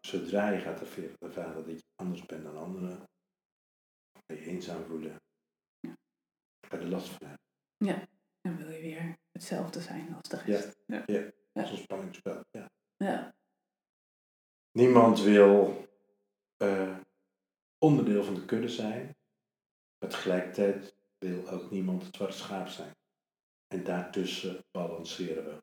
[0.02, 0.82] zodra je gaat
[1.20, 2.98] ervaren dat je anders bent dan anderen,
[4.12, 5.22] ga je eenzaam voelen.
[5.80, 5.98] Ja.
[6.68, 7.46] Ga er last van hebben.
[7.78, 8.08] Ja,
[8.42, 10.84] dan wil je weer hetzelfde zijn als de rest.
[10.86, 11.20] Ja, ja.
[11.20, 11.32] ja.
[11.54, 12.44] dat is een spanningsspel.
[12.52, 12.72] Ja.
[12.98, 13.36] ja.
[14.72, 15.88] Niemand wil
[16.58, 16.98] uh,
[17.78, 19.18] onderdeel van de kudde zijn,
[20.00, 22.96] maar tegelijkertijd wil ook niemand het zwarte schaap zijn.
[23.68, 25.58] En daartussen balanceren we.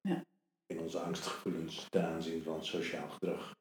[0.00, 0.24] Ja.
[0.66, 3.54] In onze angstgevoelens ten aanzien van sociaal gedrag.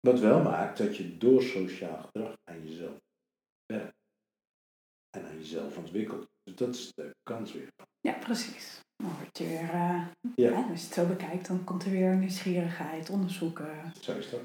[0.00, 2.98] Wat wel maakt dat je door sociaal gedrag aan jezelf
[3.66, 3.96] werkt.
[5.10, 6.26] En aan jezelf ontwikkelt.
[6.42, 7.68] Dus dat is de kans weer.
[8.00, 8.80] Ja, precies.
[8.96, 10.52] Dan word je weer, uh, ja.
[10.56, 13.92] als je het zo bekijkt, dan komt er weer nieuwsgierigheid, onderzoeken.
[14.00, 14.40] Zo is dat.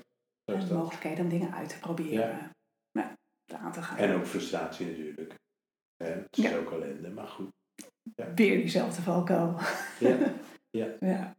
[0.46, 0.78] Zo is en dat.
[0.78, 2.52] mogelijkheden om dingen uit te proberen.
[2.92, 3.16] Ja.
[3.46, 3.98] Ja, aan te gaan.
[3.98, 5.36] En ook frustratie natuurlijk.
[5.98, 6.06] Hè?
[6.06, 6.58] Het is ja.
[6.58, 7.52] ook ellende, maar goed.
[8.16, 8.34] Ja.
[8.34, 9.56] Weer diezelfde valkuil.
[10.00, 10.18] Ja.
[10.70, 10.88] Ja.
[11.00, 11.36] ja.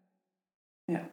[0.85, 1.11] ja.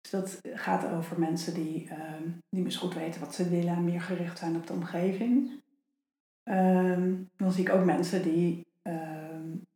[0.00, 3.84] Dus dat gaat over mensen die um, niet meer goed weten wat ze willen en
[3.84, 5.62] meer gericht zijn op de omgeving.
[6.44, 9.66] Um, dan zie ik ook mensen die um,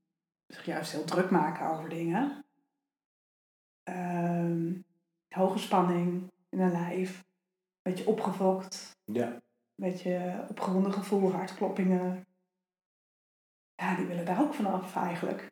[0.46, 2.44] zich juist heel druk maken over dingen.
[5.28, 8.98] hoge spanning in een lijf, een beetje opgefokt.
[9.04, 9.32] Ja.
[9.32, 9.40] Een
[9.74, 12.26] beetje opgewonden gevoel, hartkloppingen.
[13.80, 15.50] Ja, die willen daar ook vanaf eigenlijk.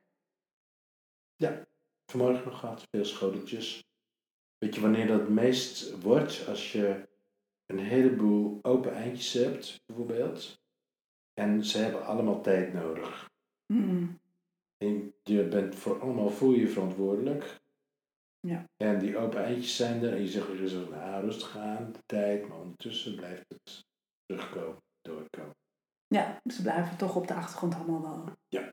[1.37, 1.66] Ja,
[2.11, 3.85] vanmorgen nog gehad, veel schoteltjes.
[4.59, 6.47] Weet je wanneer dat het meest wordt?
[6.49, 7.09] Als je
[7.66, 10.61] een heleboel open eindjes hebt, bijvoorbeeld.
[11.35, 13.31] En ze hebben allemaal tijd nodig.
[13.72, 14.20] Mm.
[14.76, 17.61] En je bent voor allemaal voor je verantwoordelijk.
[18.41, 18.64] Ja.
[18.76, 20.12] En die open eindjes zijn er.
[20.12, 22.49] En je zegt, je zegt nou, rustig aan, de tijd.
[22.49, 23.85] Maar ondertussen blijft het
[24.26, 25.57] terugkomen, doorkomen.
[26.09, 28.36] Ja, ze blijven toch op de achtergrond allemaal wel.
[28.48, 28.72] Ja.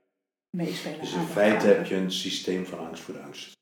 [0.50, 1.00] meespelen.
[1.00, 3.58] Dus in feite heb je een systeem van angst voor de angst.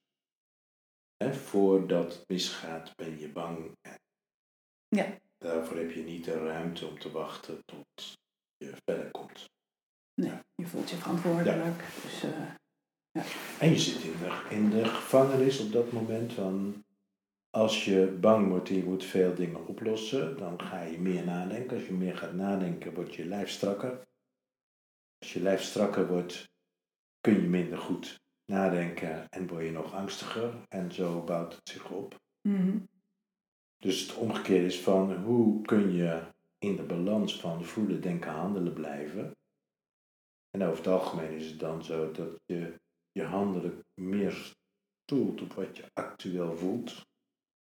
[1.18, 3.78] Hè, voordat het misgaat ben je bang.
[4.88, 5.18] Ja.
[5.38, 8.14] Daarvoor heb je niet de ruimte om te wachten tot
[8.58, 9.50] je verder komt.
[10.22, 11.84] Nee, je voelt je verantwoordelijk.
[12.02, 13.24] Dus, eh,
[13.60, 16.84] En je zit in de, in de gevangenis op dat moment van...
[17.56, 21.78] Als je bang wordt en je moet veel dingen oplossen, dan ga je meer nadenken.
[21.78, 24.08] Als je meer gaat nadenken, wordt je lijf strakker.
[25.18, 26.52] Als je lijf strakker wordt,
[27.22, 30.66] kun je minder goed nadenken en word je nog angstiger.
[30.68, 32.20] En zo bouwt het zich op.
[32.42, 32.78] mhm.
[33.78, 36.22] Dus het omgekeerde is van hoe kun je
[36.58, 39.32] in de balans van voelen, denken, handelen blijven.
[40.50, 42.76] En over het algemeen is het dan zo dat je
[43.12, 44.54] je handelen meer
[45.06, 47.12] stoelt op wat je actueel voelt.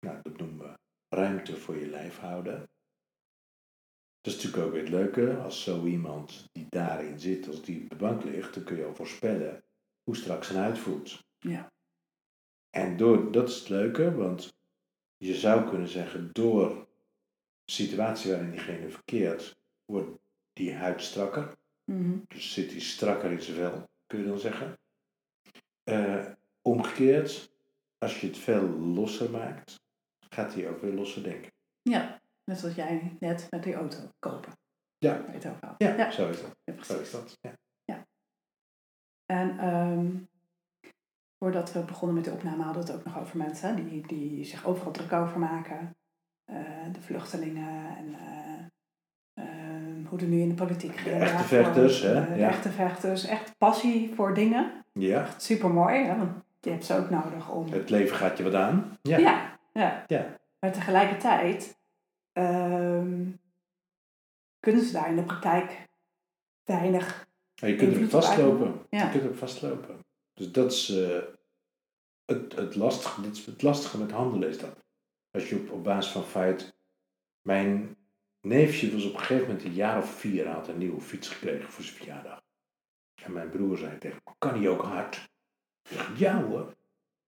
[0.05, 0.77] Nou, dat noemen we
[1.15, 2.69] ruimte voor je lijf houden.
[4.21, 7.83] Dat is natuurlijk ook weer het leuke, als zo iemand die daarin zit, als die
[7.83, 9.63] op de bank ligt, dan kun je al voorspellen
[10.03, 11.19] hoe straks zijn huid voelt.
[11.39, 11.71] Ja.
[12.69, 14.53] En door, dat is het leuke, want
[15.17, 16.69] je zou kunnen zeggen, door
[17.63, 20.19] de situatie waarin diegene verkeert, wordt
[20.53, 21.57] die huid strakker.
[21.83, 22.19] Mhm.
[22.27, 24.79] Dus zit hij strakker in zijn vel, kun je dan zeggen.
[25.83, 26.31] Eh,
[26.61, 27.51] omgekeerd,
[27.97, 29.80] als je het veel losser maakt,
[30.33, 31.51] gaat hij ook weer losser denken.
[31.81, 34.51] ja, net zoals jij net met die auto kopen.
[34.97, 35.21] Ja.
[35.35, 35.75] Over had.
[35.77, 36.11] Ja, ja.
[36.11, 36.51] zo is dat.
[36.63, 37.37] ja, Zo is dat.
[37.85, 38.05] Ja.
[39.25, 40.07] En ehm,
[41.37, 44.07] voordat we begonnen met de opname hadden we het ook nog over mensen hè, die,
[44.07, 45.95] die zich overal druk over maken.
[46.45, 46.57] Eh,
[46.91, 51.21] de vluchtelingen en eh, ehm, hoe er nu in de politiek gaat.
[51.21, 52.27] echte vechters, hè?
[52.33, 52.47] De Ja.
[52.47, 54.85] echte vechters, echt passie voor dingen.
[54.93, 56.17] ja, Echt super mooi, hè?
[56.17, 57.71] want je hebt ze ook nodig om.
[57.71, 58.97] het leven gaat je wat aan.
[59.01, 59.17] Ja.
[59.17, 60.03] Ja, ja.
[60.07, 60.39] Ja.
[60.59, 61.79] Maar tegelijkertijd
[62.33, 63.29] ehm,
[64.59, 65.87] kunnen ze daar in de praktijk
[66.63, 67.27] weinig.
[67.61, 68.85] Maar je kunt op vastlopen.
[68.89, 69.05] Ja.
[69.05, 69.99] Je kunt ook vastlopen.
[70.33, 71.23] Dus dat is eh,
[72.25, 74.83] het, het, lastige, is het lastige met handelen is dat.
[75.31, 76.79] Als je op, op basis van feit...
[77.41, 77.95] Mijn
[78.41, 80.47] neefje was op een gegeven moment een jaar of vier.
[80.47, 82.41] Had een nieuwe fiets gekregen voor zijn verjaardag.
[83.23, 85.29] En mijn broer zei tegen me, kan hij ook hard?
[85.89, 86.75] Ik ja hoor.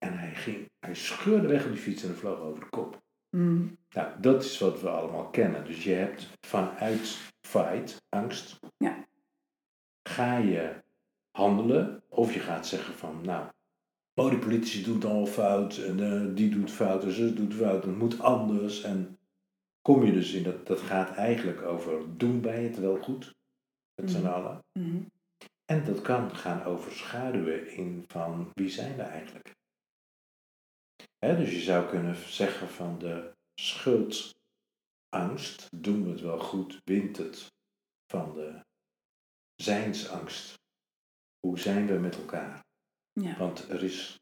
[0.03, 3.01] En hij ging, hij scheurde weg op die fiets en hij vloog over de kop.
[3.35, 5.65] Mm, Nou, dat is wat we allemaal kennen.
[5.65, 9.05] Dus je hebt vanuit fight, angst, Ja.
[10.09, 10.83] ga je
[11.31, 12.03] handelen.
[12.09, 13.47] Of je gaat zeggen van, nou,
[14.13, 15.77] oh, die politici doen het allemaal fout.
[15.77, 17.83] En eh, die doet fout en zus doet fout.
[17.83, 18.81] En het moet anders.
[18.83, 19.17] En
[19.81, 23.35] kom je dus in dat, dat gaat eigenlijk over doen bij het wel goed.
[24.01, 24.27] Met z'n Mhm.
[24.33, 24.59] allen.
[24.79, 25.01] mhm.
[25.65, 29.51] En dat kan gaan overschaduwen in van wie zijn we eigenlijk.
[31.23, 34.35] Dus je zou kunnen zeggen van de schuldangst,
[35.75, 37.53] doen we het wel goed, wint het
[38.11, 38.59] van de
[39.55, 40.53] zijnsangst.
[41.39, 42.63] Hoe zijn we met elkaar?
[43.11, 43.37] Ja.
[43.37, 44.19] Want er is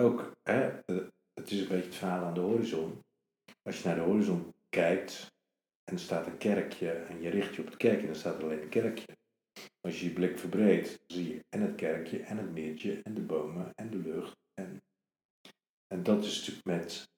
[0.00, 0.96] ook, hè, eh,
[1.32, 3.00] het is een beetje het verhaal aan de horizon.
[3.62, 5.26] Als je naar de horizon kijkt
[5.84, 8.44] en er staat een kerkje en je richt je op het kerkje, dan staat er
[8.44, 9.16] alleen een kerkje.
[9.80, 13.22] Als je je blik verbreedt, zie je en het kerkje en het meertje en de
[13.22, 14.36] bomen en de lucht.
[14.54, 14.82] En,
[15.94, 17.10] en dat is natuurlijk met,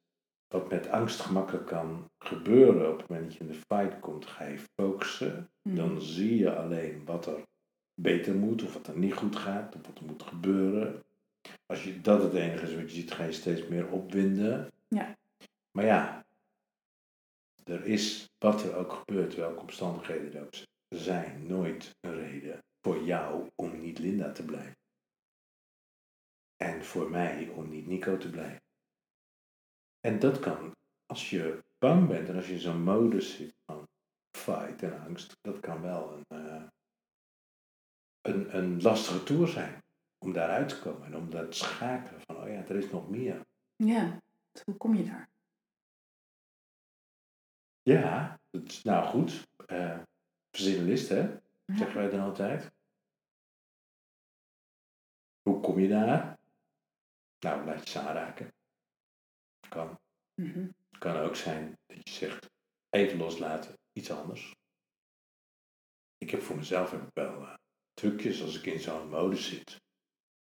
[0.49, 2.93] wat met angst gemakkelijk kan gebeuren.
[2.93, 5.51] Op het moment dat je in de fight komt, ga je focussen.
[5.63, 5.77] Mhm.
[5.77, 7.43] Dan zie je alleen wat er
[7.95, 11.03] beter moet of wat er niet goed gaat of wat er moet gebeuren.
[11.67, 14.71] Als je dat het enige is wat je ziet, ga je steeds meer opwinden.
[14.89, 15.17] Ja.
[15.71, 16.25] Maar ja,
[17.65, 20.55] er is wat er ook gebeurt, welke omstandigheden er ook
[20.89, 24.77] zijn, nooit een reden voor jou om niet Linda te blijven.
[26.63, 28.63] En voor mij om niet Nico te blijven.
[30.01, 30.75] En dat kan,
[31.07, 33.89] als je bang bent en als je in zo'n modus zit van
[34.37, 36.65] fight en angst, dat kan wel een, eh,
[38.21, 39.83] een, een lastige tour zijn
[40.19, 43.47] om daaruit te komen en om dat schakelen van, oh ja, er is nog meer.
[43.77, 44.23] ja,
[44.65, 45.31] hoe kom je daar?
[47.83, 48.41] Ja,
[48.83, 49.49] nou goed.
[50.59, 51.21] list, hè?
[51.65, 51.77] Ja.
[51.77, 52.71] Zeggen wij dan altijd.
[55.43, 56.41] Hoe kom je daar?
[57.45, 58.53] Nou, laat je ze aanraken.
[59.69, 59.99] Kan.
[60.35, 60.69] Mhm.
[60.99, 62.51] Kan ook zijn dat je zegt,
[62.91, 64.55] even loslaten, iets anders.
[66.19, 67.55] Ik heb voor mezelf heb ik wel eh,
[67.95, 69.71] trucjes als ik in zo'n modus zit.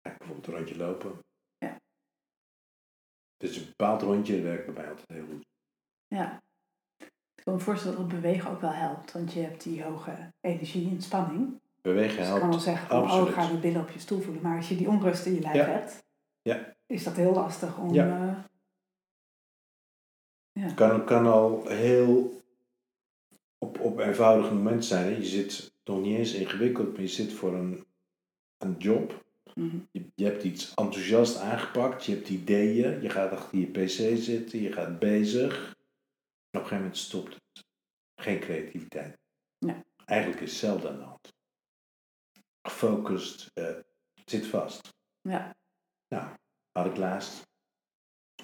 [0.03, 1.19] Ga ik bijvoorbeeld een rondje lopen.
[1.59, 1.81] Ja.
[3.37, 5.47] Dus een bepaald rondje werkt bij mij altijd heel goed.
[6.07, 6.43] Ja.
[7.35, 10.33] Ik kan me voorstellen dat het bewegen ook wel helpt, want je hebt die hoge
[10.41, 11.61] energie en spanning.
[11.81, 12.63] Bewegen Dus ik kan wel helpt.
[12.65, 14.43] zeggen, van, oh, ga mijn billen op je stoel voelen.
[14.43, 15.65] Maar als je die onrust in je lijf Ja.
[15.65, 16.07] hebt,
[16.43, 16.77] Ja.
[16.89, 17.93] Is dat heel lastig om...
[17.93, 18.29] Ja.
[18.29, 18.45] eh,
[20.63, 20.73] ja.
[20.75, 22.41] kan, kan al heel
[23.59, 25.05] op, op eenvoudige momenten zijn.
[25.05, 25.11] Hè?
[25.19, 27.87] Je zit nog niet eens ingewikkeld, maar je zit voor een
[28.59, 29.27] een job.
[29.55, 29.79] Mhm.
[29.91, 34.61] Je, je hebt iets enthousiast aangepakt, je hebt ideeën, je gaat achter je pc zitten,
[34.61, 35.77] je gaat bezig.
[36.51, 37.67] En op een gegeven moment stopt het.
[38.15, 39.19] Geen creativiteit.
[39.59, 39.85] Nee.
[40.05, 41.33] Eigenlijk is hetzelfde aan de hand.
[42.63, 43.79] Gefocust, eh,
[44.25, 44.97] zit vast.
[45.21, 45.57] Ja.
[46.09, 46.37] Nou,
[46.83, 47.43] had ik laatst,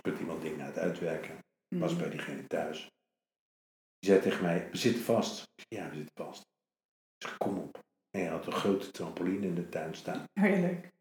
[0.02, 2.00] met iemand dingen aan het uitwerken, was Mhm.
[2.00, 2.78] bij diegene thuis.
[3.98, 5.42] Die zei tegen mij, we zitten vast.
[5.54, 6.40] Ik zei, ja, we zitten vast.
[7.18, 7.82] Ik zeg, kom op.
[8.10, 10.24] En hij had een grote trampoline in de tuin staan.
[10.32, 10.92] Heerlijk.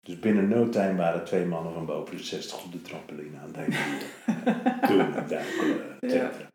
[0.00, 3.46] Dus binnen no time waren twee mannen van boven de 60 op de trampoline aan
[3.54, 3.70] het heen
[4.88, 5.28] doen en
[6.10, 6.50] cetera.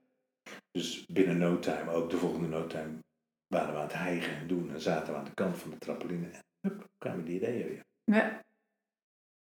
[0.72, 3.00] Dus binnen no time, ook de volgende no time,
[3.48, 4.72] waren we aan het hijgen en doen.
[4.72, 6.28] En zaten we aan de kant van de trampoline.
[6.30, 7.86] En hup, kwamen die ideeën weer.
[8.04, 8.42] Ja,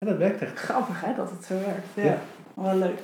[0.02, 0.58] En dat werkt echt.
[0.58, 1.86] grappig hè, dat het zo werkt.
[1.94, 2.02] Ja.
[2.04, 2.22] Ja.
[2.54, 2.98] Wel leuk.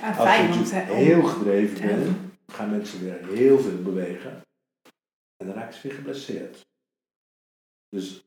[0.00, 4.40] Ja, Als fijn je om- heel gedreven bent, gaan mensen weer heel veel bewegen.
[5.36, 6.66] En dan raken ze weer geblesseerd.
[7.88, 8.24] Dus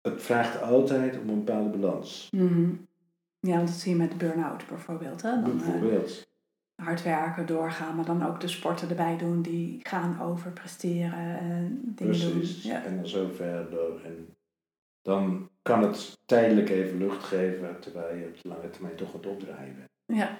[0.00, 2.28] het vraagt altijd om een bepaalde balans.
[2.30, 2.70] Mhm.
[3.40, 5.22] Ja, want dat zie je met de burn-out bijvoorbeeld.
[5.22, 5.30] Hè?
[5.30, 6.22] Dan, eh, Bijvoorbeeld.
[6.82, 11.80] hard werken, doorgaan, maar dan ook de sporten erbij doen die gaan over presteren en
[11.94, 12.62] dingen Precies.
[12.62, 12.72] doen.
[12.72, 12.84] Ja.
[12.84, 14.04] En dan zo verder.
[14.04, 14.36] En
[15.02, 19.26] dan kan het tijdelijk even lucht geven, terwijl je op de lange termijn toch wat
[19.26, 19.90] opdraaien bent.
[20.20, 20.38] Ja.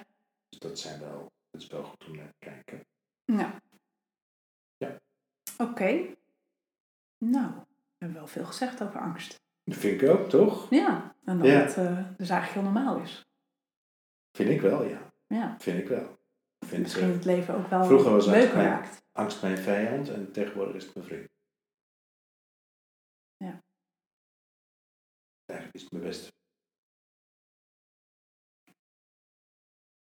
[0.49, 2.85] Dus dat, zijn wel, dat is wel goed om naar te kijken.
[3.25, 3.61] ja.
[4.77, 4.99] Ja.
[5.57, 6.05] Oké.
[7.17, 7.65] Nou, we
[7.97, 9.41] hebben wel veel gezegd over angst.
[9.63, 10.69] Dat vind ik ook, toch?
[10.69, 11.53] Ja, en dat Ja.
[11.53, 13.25] het eh, dus eigenlijk heel normaal is.
[14.37, 15.13] Vind ik wel, ja.
[15.27, 15.55] Ja.
[15.59, 16.17] Vind ik wel.
[16.65, 20.31] Vind, Misschien eh, het leven ook wel Vroeger was leuker mijn- angst mijn vijand en
[20.31, 21.29] tegenwoordig is het mijn vriend.
[25.53, 26.31] Eigenlijk is mijn beste.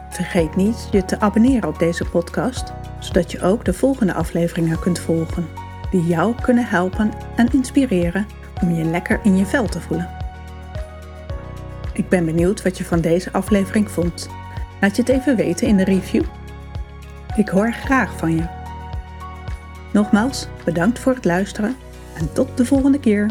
[0.10, 5.00] Vergeet niet je te abonneren op deze podcast, zodat je ook de volgende afleveringen kunt
[5.00, 5.48] volgen,
[5.92, 8.28] die jou kunnen helpen en inspireren
[8.62, 10.19] om je lekker in je vel te voelen.
[12.00, 14.30] Ik ben benieuwd wat je van deze aflevering vond.
[14.82, 16.24] Laat je het even weten in de review.
[17.36, 18.48] Ik hoor graag van je.
[19.94, 21.76] Nogmaals, bedankt voor het luisteren
[22.18, 23.30] en tot de volgende keer.